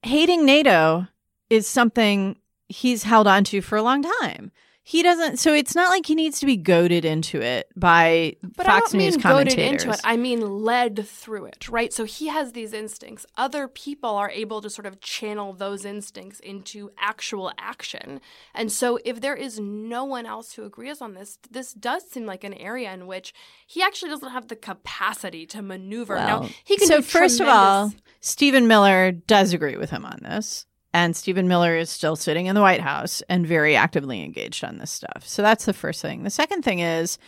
[0.02, 1.06] Hating NATO
[1.48, 2.36] is something
[2.68, 4.52] he's held on to for a long time
[4.90, 8.66] he doesn't so it's not like he needs to be goaded into it by but
[8.66, 9.54] Fox I don't News mean commentators.
[9.56, 10.00] Goaded into it.
[10.02, 11.92] I mean led through it, right?
[11.92, 13.24] So he has these instincts.
[13.36, 18.20] Other people are able to sort of channel those instincts into actual action.
[18.52, 22.26] And so if there is no one else who agrees on this, this does seem
[22.26, 23.32] like an area in which
[23.68, 26.16] he actually doesn't have the capacity to maneuver.
[26.16, 30.04] Well, now he can So first tremendous- of all, Stephen Miller does agree with him
[30.04, 30.66] on this.
[30.92, 34.78] And Stephen Miller is still sitting in the White House and very actively engaged on
[34.78, 35.22] this stuff.
[35.26, 36.24] So that's the first thing.
[36.24, 37.18] The second thing is,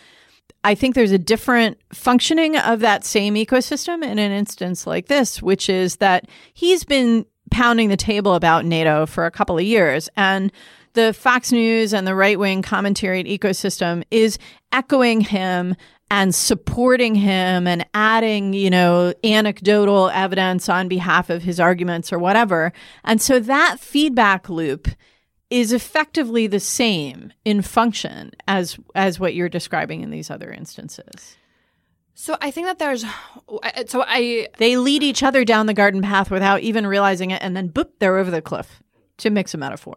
[0.64, 5.40] I think there's a different functioning of that same ecosystem in an instance like this,
[5.42, 10.08] which is that he's been pounding the table about NATO for a couple of years.
[10.16, 10.52] And
[10.94, 14.38] the Fox News and the right wing commentary ecosystem is
[14.72, 15.74] echoing him
[16.12, 22.18] and supporting him and adding, you know, anecdotal evidence on behalf of his arguments or
[22.18, 22.70] whatever.
[23.02, 24.88] And so that feedback loop
[25.48, 31.36] is effectively the same in function as as what you're describing in these other instances.
[32.14, 33.06] So I think that there's
[33.86, 37.56] so I They lead each other down the garden path without even realizing it and
[37.56, 38.82] then boop they're over the cliff.
[39.18, 39.94] To mix a metaphor.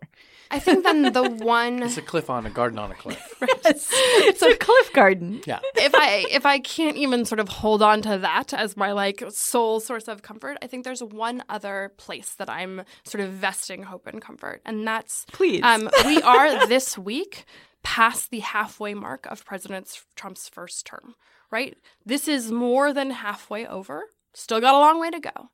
[0.51, 3.21] I think then the one It's a cliff on a garden on a cliff.
[3.41, 5.41] It's a cliff garden.
[5.45, 5.59] Yeah.
[5.75, 9.23] if I if I can't even sort of hold on to that as my like
[9.29, 13.83] sole source of comfort, I think there's one other place that I'm sort of vesting
[13.83, 15.63] hope and comfort, and that's Please.
[15.63, 17.45] Um, we are this week
[17.83, 21.15] past the halfway mark of President Trump's first term.
[21.51, 24.05] Right, this is more than halfway over.
[24.33, 25.49] Still got a long way to go,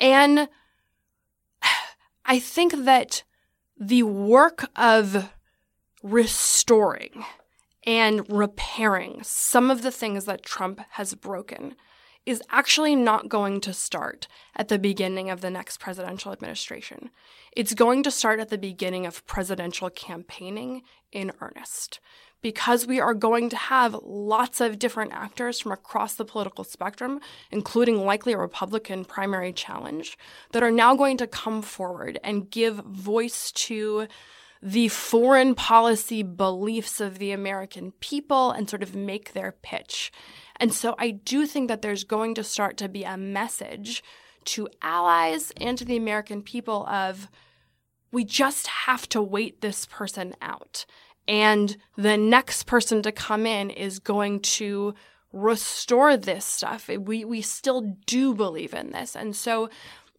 [0.00, 0.48] and
[2.24, 3.22] I think that
[3.78, 5.30] the work of
[6.02, 7.24] restoring
[7.86, 11.74] and repairing some of the things that Trump has broken
[12.26, 17.08] is actually not going to start at the beginning of the next presidential administration.
[17.56, 22.00] It's going to start at the beginning of presidential campaigning in earnest.
[22.40, 27.20] Because we are going to have lots of different actors from across the political spectrum,
[27.50, 30.16] including likely a Republican primary challenge,
[30.52, 34.06] that are now going to come forward and give voice to
[34.62, 40.10] the foreign policy beliefs of the American people and sort of make their pitch.
[40.56, 44.02] And so I do think that there's going to start to be a message
[44.46, 47.28] to allies and to the American people of
[48.10, 50.86] we just have to wait this person out.
[51.28, 54.94] And the next person to come in is going to
[55.32, 56.88] restore this stuff.
[56.88, 59.14] We we still do believe in this.
[59.14, 59.68] And so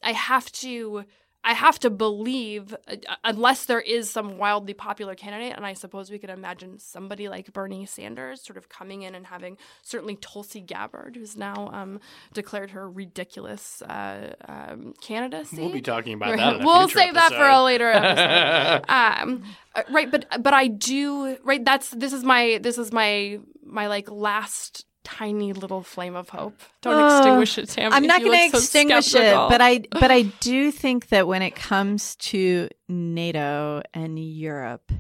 [0.04, 1.04] I have to
[1.44, 6.12] I have to believe, uh, unless there is some wildly popular candidate, and I suppose
[6.12, 10.60] we could imagine somebody like Bernie Sanders sort of coming in and having certainly Tulsi
[10.60, 12.02] Gabbard, who's now um,
[12.34, 15.62] declared her ridiculous uh, um, candidacy.
[15.62, 16.60] We'll be talking about that.
[16.60, 18.86] We'll save that for a later episode.
[18.90, 19.44] um,
[19.76, 21.64] uh, right, but but I do right.
[21.64, 24.86] That's this is my this is my my like last
[25.18, 26.60] tiny little flame of hope.
[26.82, 27.96] Don't Oh, extinguish it, Tammy.
[27.96, 31.56] I'm not going to extinguish it, but I but I do think that when it
[31.56, 34.92] comes to NATO and Europe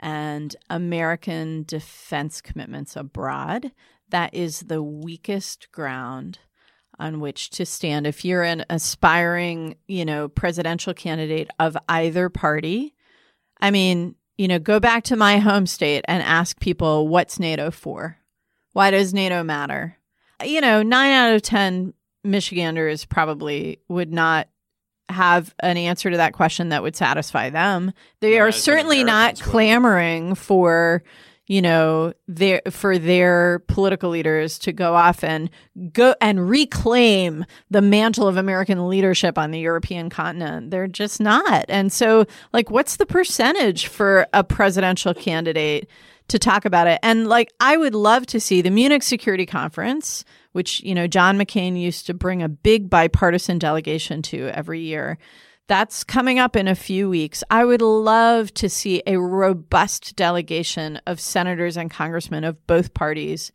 [0.00, 3.72] and American defense commitments abroad,
[4.10, 6.38] that is the weakest ground
[6.98, 8.06] on which to stand.
[8.06, 12.94] If you're an aspiring, you know, presidential candidate of either party,
[13.60, 17.70] I mean, you know, go back to my home state and ask people what's NATO
[17.70, 18.18] for?
[18.72, 19.96] Why does NATO matter?
[20.44, 21.94] You know, nine out of 10
[22.24, 24.48] Michiganders probably would not
[25.08, 27.92] have an answer to that question that would satisfy them.
[28.20, 31.02] They Yeah, are certainly not clamoring for
[31.46, 35.48] you know their for their political leaders to go off and
[35.94, 40.70] go and reclaim the mantle of American leadership on the European continent.
[40.70, 41.64] They're just not.
[41.70, 45.88] And so like what's the percentage for a presidential candidate
[46.28, 46.98] to talk about it?
[47.02, 51.38] And like I would love to see the Munich Security Conference, which you know John
[51.38, 55.18] McCain used to bring a big bipartisan delegation to every year.
[55.68, 57.44] That's coming up in a few weeks.
[57.50, 63.52] I would love to see a robust delegation of senators and congressmen of both parties,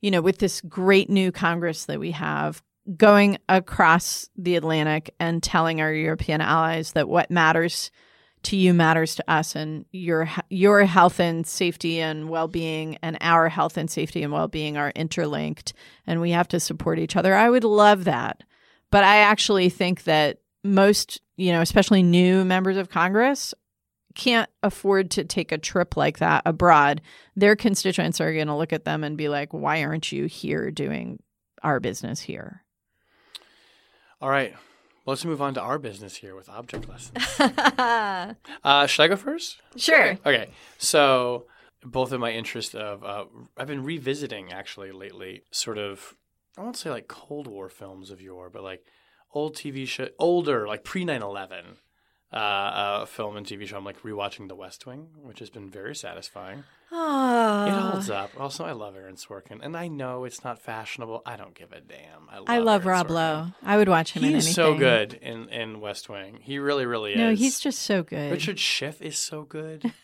[0.00, 2.62] you know, with this great new Congress that we have
[2.96, 7.90] going across the Atlantic and telling our European allies that what matters
[8.44, 13.48] to you matters to us and your your health and safety and well-being and our
[13.48, 15.72] health and safety and well-being are interlinked
[16.06, 17.34] and we have to support each other.
[17.34, 18.42] I would love that.
[18.90, 23.54] But I actually think that most, you know, especially new members of Congress
[24.14, 27.02] can't afford to take a trip like that abroad.
[27.36, 30.70] Their constituents are going to look at them and be like, "Why aren't you here
[30.70, 31.22] doing
[31.62, 32.64] our business here?"
[34.20, 34.54] All right.
[35.08, 37.40] Well, let's move on to our business here with object lessons.
[38.62, 39.56] uh, should I go first?
[39.74, 40.18] Sure.
[40.26, 40.50] Okay.
[40.76, 41.46] So,
[41.82, 43.24] both of my interest of, uh,
[43.56, 46.14] I've been revisiting actually lately, sort of,
[46.58, 48.84] I won't say like Cold War films of yore, but like
[49.32, 51.78] old TV show, older, like pre 9 11
[52.32, 53.76] uh, uh, film and TV show.
[53.76, 56.64] I'm like rewatching The West Wing, which has been very satisfying.
[56.90, 58.30] It holds up.
[58.38, 61.22] Also, I love Aaron Sorkin, and I know it's not fashionable.
[61.26, 62.28] I don't give a damn.
[62.30, 63.14] I love, I love Rob Sorkin.
[63.14, 63.46] Lowe.
[63.62, 66.38] I would watch him in He's so good in, in West Wing.
[66.42, 67.18] He really, really is.
[67.18, 68.30] No, he's just so good.
[68.32, 69.92] Richard Schiff is so good.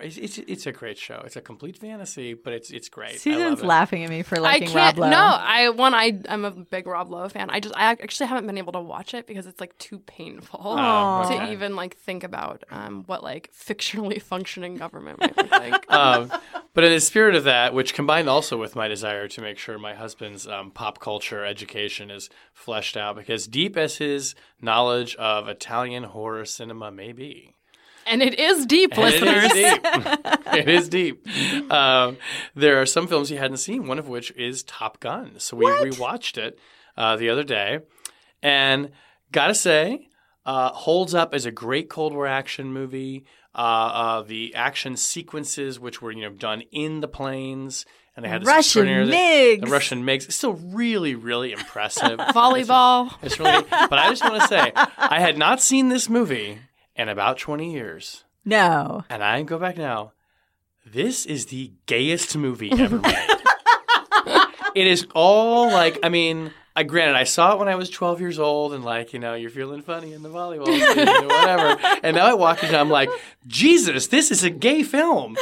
[0.00, 1.20] It's, it's, it's a great show.
[1.24, 3.14] It's a complete fantasy, but it's it's great.
[3.14, 3.66] I Susan's love it.
[3.66, 4.96] laughing at me for I liking can't.
[4.96, 5.10] Rob Lowe.
[5.10, 5.94] No, I one.
[5.94, 7.50] I I'm a big Rob Lowe fan.
[7.50, 10.60] I just I actually haven't been able to watch it because it's like too painful
[10.62, 11.52] Oh, to okay.
[11.52, 15.92] even like think about um, what like fictionally functioning government might look like.
[15.92, 16.30] um,
[16.72, 19.76] but in the spirit of that, which combined also with my desire to make sure
[19.78, 25.48] my husband's um, pop culture education is fleshed out, because deep as his knowledge of
[25.48, 27.56] Italian horror cinema may be,
[28.06, 29.50] and it is deep, And listeners.
[29.54, 30.46] It is deep.
[30.54, 31.72] it is deep.
[31.72, 32.16] Um,
[32.54, 35.32] there are some films you hadn't seen, one of which is Top Gun.
[35.38, 36.58] So we rewatched it
[36.96, 37.80] uh, the other day.
[38.42, 38.90] And
[39.32, 40.08] gotta say,
[40.46, 43.24] uh, holds up as a great Cold War action movie.
[43.52, 47.84] Uh, uh, the action sequences, which were you know done in the planes,
[48.14, 49.60] and they had this Russian MiGs.
[49.62, 50.26] The Russian MiGs.
[50.26, 52.18] It's still really, really impressive.
[52.18, 53.12] Volleyball.
[53.22, 56.58] It's really, but I just want to say, I had not seen this movie
[57.00, 58.24] in about 20 years.
[58.44, 59.04] No.
[59.08, 60.12] And I go back now.
[60.84, 63.14] This is the gayest movie ever made.
[64.74, 68.20] it is all like, I mean, I granted I saw it when I was 12
[68.20, 71.76] years old, and like, you know, you're feeling funny in the volleyball season or whatever.
[72.02, 73.10] And now I walk in, and I'm like,
[73.46, 75.36] Jesus, this is a gay film.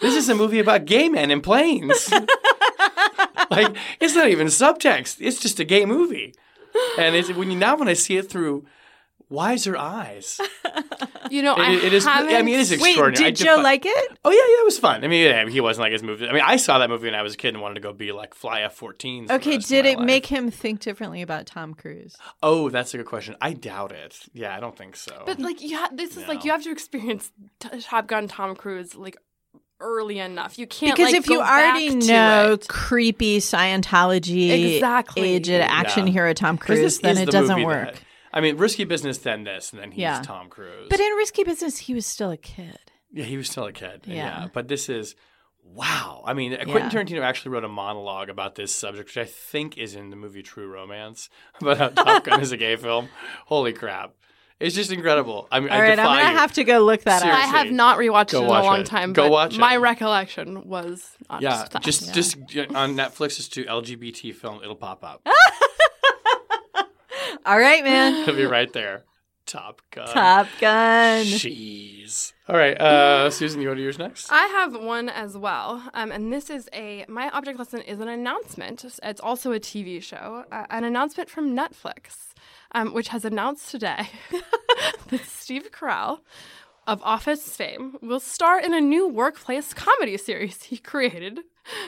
[0.00, 2.10] This is a movie about gay men in planes.
[3.50, 5.18] like, it's not even subtext.
[5.20, 6.34] It's just a gay movie.
[6.98, 8.64] And it's when you now when I see it through
[9.30, 10.38] wiser eyes,
[11.30, 12.04] You know, it, I it is.
[12.04, 13.26] Haven't- I mean, it is extraordinary.
[13.26, 14.18] I did Joe like it?
[14.24, 15.04] Oh yeah, yeah, it was fun.
[15.04, 16.28] I mean, yeah, he wasn't like his movie.
[16.28, 17.92] I mean, I saw that movie when I was a kid and wanted to go
[17.92, 19.30] be like fly F-14s.
[19.30, 22.16] Okay, did it make him think differently about Tom Cruise?
[22.42, 23.36] Oh, that's a good question.
[23.40, 24.18] I doubt it.
[24.32, 25.22] Yeah, I don't think so.
[25.24, 28.56] But like, you ha- this is like you have to experience t- Top Gun Tom
[28.56, 29.16] Cruise like
[29.78, 30.58] early enough.
[30.58, 32.66] You can't Because like, if you already know it.
[32.68, 35.22] creepy Scientology Exactly.
[35.22, 36.12] aged action Yeah.
[36.12, 37.94] hero Tom Cruise, then it the doesn't work.
[37.94, 38.02] that-
[38.32, 40.22] I mean, risky business, then this, and then he's Yeah.
[40.22, 40.86] Tom Cruise.
[40.88, 42.78] But in Risky Business, he was still a kid.
[43.12, 44.02] yeah, he was still a kid.
[44.06, 44.14] Yeah.
[44.14, 44.48] Yeah.
[44.52, 45.14] but this is.
[45.62, 46.24] Wow.
[46.26, 46.88] I mean, Quentin Yeah.
[46.90, 50.42] Tarantino actually wrote a monologue about this subject, which I think is in the movie
[50.42, 51.28] True Romance,
[51.60, 53.08] about how Top Gun is a gay film.
[53.46, 54.14] Holy crap.
[54.58, 55.48] It's just incredible.
[55.50, 56.36] I mean, All I right, I'm gonna you.
[56.38, 57.42] have to go look that Seriously.
[57.42, 58.86] I have not rewatched Go it in a long it.
[58.86, 59.12] time.
[59.14, 59.58] Go but watch it.
[59.60, 61.82] My recollection was not Yeah, that.
[61.82, 62.36] just just
[62.74, 64.60] on Netflix, just do LGBT film.
[64.62, 65.26] It'll pop up.
[67.46, 68.22] All right, man.
[68.22, 69.04] It'll be right there.
[69.46, 70.06] Top Gun.
[70.06, 71.24] Top Gun.
[71.24, 72.32] Jeez.
[72.48, 74.30] All right, uh, Susan, you want to do yours next?
[74.30, 78.08] I have one as well, um, and this is a my object lesson is an
[78.08, 78.84] announcement.
[79.02, 82.32] It's also a TV show, uh, an announcement from Netflix,
[82.72, 84.08] um, which has announced today
[85.08, 86.20] that Steve Carell
[86.90, 91.38] of Office fame will star in a new workplace comedy series he created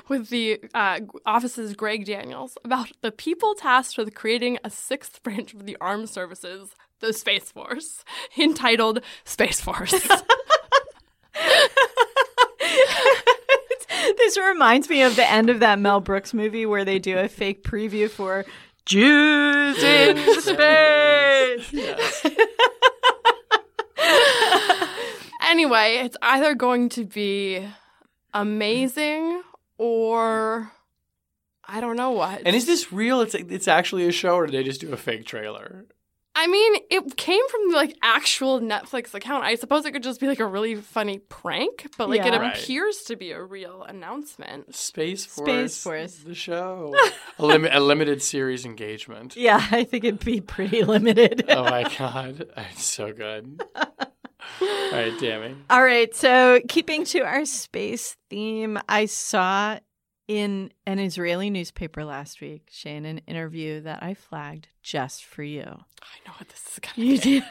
[0.08, 5.54] with the uh, Office's Greg Daniels about the people tasked with creating a sixth branch
[5.54, 8.04] of the armed services, the Space Force,
[8.38, 9.90] entitled Space Force.
[14.18, 17.26] this reminds me of the end of that Mel Brooks movie where they do a
[17.26, 18.44] fake preview for
[18.86, 21.72] Jews in space.
[21.72, 22.24] Yes.
[25.52, 27.62] Anyway, it's either going to be
[28.32, 29.42] amazing
[29.76, 30.72] or
[31.68, 32.40] I don't know what.
[32.46, 33.20] And is this real?
[33.20, 35.84] It's it's actually a show, or did they just do a fake trailer?
[36.34, 39.44] I mean, it came from the like actual Netflix account.
[39.44, 42.56] I suppose it could just be like a really funny prank, but like it Right.
[42.56, 44.74] appears to be a real announcement.
[44.74, 45.46] Space Force.
[45.50, 46.14] Space Force.
[46.24, 46.94] The show.
[47.38, 49.36] a, lim- a limited series engagement.
[49.36, 51.44] Yeah, I think it'd be pretty limited.
[51.50, 53.62] Oh my god, it's so good.
[54.60, 55.56] All right, Tammy.
[55.70, 59.78] All right, so keeping to our space theme, I saw
[60.28, 65.62] in an Israeli newspaper last week, Shane, an interview that I flagged just for you.
[65.62, 67.42] I know what this is going to be.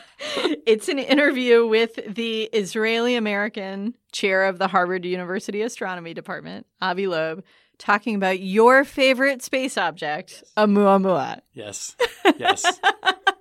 [0.66, 7.08] it's an interview with the Israeli American chair of the Harvard University Astronomy Department, Avi
[7.08, 7.44] Loeb,
[7.78, 11.42] talking about your favorite space object, Oumuamua.
[11.54, 11.96] Yes.
[12.38, 12.80] Yes.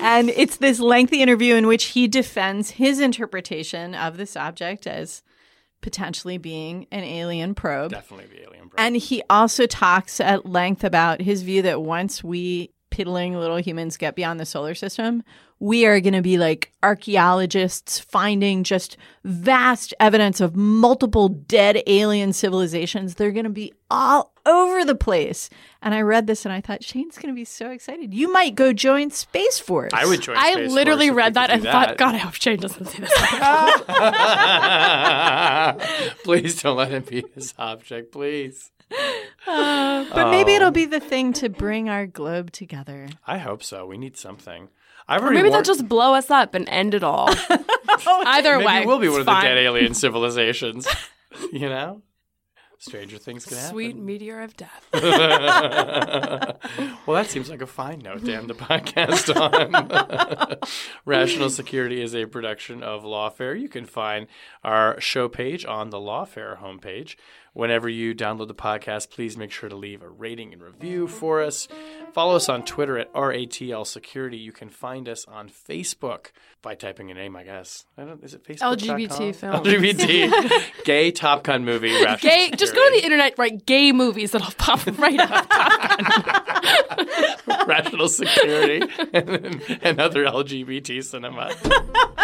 [0.00, 5.22] and it's this lengthy interview in which he defends his interpretation of this object as
[5.80, 7.92] potentially being an alien probe.
[7.92, 8.78] Definitely the alien probe.
[8.78, 13.96] And he also talks at length about his view that once we piddling little humans
[13.96, 15.22] get beyond the solar system,
[15.58, 22.32] we are going to be like archaeologists finding just vast evidence of multiple dead alien
[22.34, 23.14] civilizations.
[23.14, 25.48] They're going to be all over the place.
[25.80, 28.12] And I read this and I thought, Shane's going to be so excited.
[28.12, 29.92] You might go join Space Force.
[29.94, 30.36] I would join.
[30.36, 32.84] I Space literally Force if read that and do thought, God, I hope Shane doesn't
[32.86, 33.12] see this.
[36.24, 38.70] Please don't let him be his object, please.
[39.48, 40.56] Uh, but maybe Oh.
[40.56, 43.06] it'll be the thing to bring our globe together.
[43.28, 43.86] I hope so.
[43.86, 44.70] We need something.
[45.08, 47.30] I've Or maybe they'll just blow us up and end it all.
[48.08, 49.44] Oh, Either Maybe way, we'll be one of the fine.
[49.44, 50.86] dead alien civilizations.
[51.50, 52.02] you know,
[52.78, 53.70] stranger things can happen.
[53.70, 54.86] Sweet meteor of death.
[54.92, 55.02] well,
[57.16, 60.58] that seems like a fine note to end the podcast on.
[61.04, 63.58] Rational Security is a production of Lawfare.
[63.58, 64.26] You can find
[64.62, 67.16] our show page on the Lawfare homepage.
[67.56, 71.42] Whenever you download the podcast, please make sure to leave a rating and review for
[71.42, 71.68] us.
[72.12, 74.36] Follow us on Twitter at RATL Security.
[74.36, 77.86] You can find us on Facebook by typing a name, I guess.
[77.96, 78.76] I don't, is it Facebook?
[78.76, 79.66] LGBT films.
[79.66, 80.84] LGBT.
[80.84, 81.88] Gay Top Gun movie.
[82.20, 85.48] Gay, just go to the internet, write gay movies, it'll pop right up.
[87.66, 91.54] rational security and, and other LGBT cinema.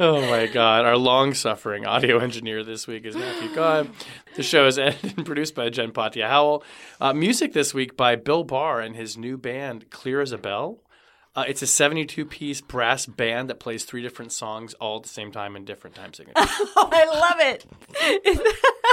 [0.00, 0.84] oh my God.
[0.84, 3.88] Our long suffering audio engineer this week is Matthew Cobb.
[4.36, 6.64] The show is edited and produced by Jen Patja Howell.
[7.00, 10.80] Uh, music this week by Bill Barr and his new band, Clear as a Bell.
[11.36, 15.08] Uh, it's a 72 piece brass band that plays three different songs all at the
[15.08, 16.46] same time in different time signatures.
[16.76, 17.66] Oh, I love it.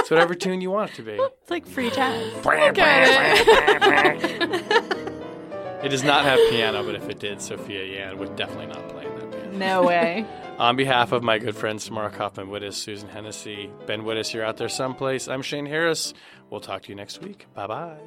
[0.00, 1.12] it's whatever tune you want it to be.
[1.12, 2.32] It's like free jazz.
[5.82, 8.88] It does not have piano, but if it did, Sophia Yan would definitely not play
[8.88, 9.01] in that band.
[9.52, 10.26] No way.
[10.58, 14.56] On behalf of my good friends Tamara Cofman Wittes, Susan Hennessey, Ben Wittes, you're out
[14.56, 15.28] there someplace.
[15.28, 16.14] I'm Shane Harris.
[16.50, 17.46] We'll talk to you next week.
[17.54, 17.98] Bye bye.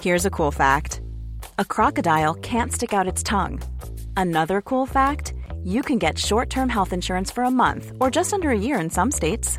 [0.00, 1.00] Here's a cool fact
[1.58, 3.62] a crocodile can't stick out its tongue.
[4.16, 8.32] Another cool fact you can get short term health insurance for a month or just
[8.32, 9.58] under a year in some states.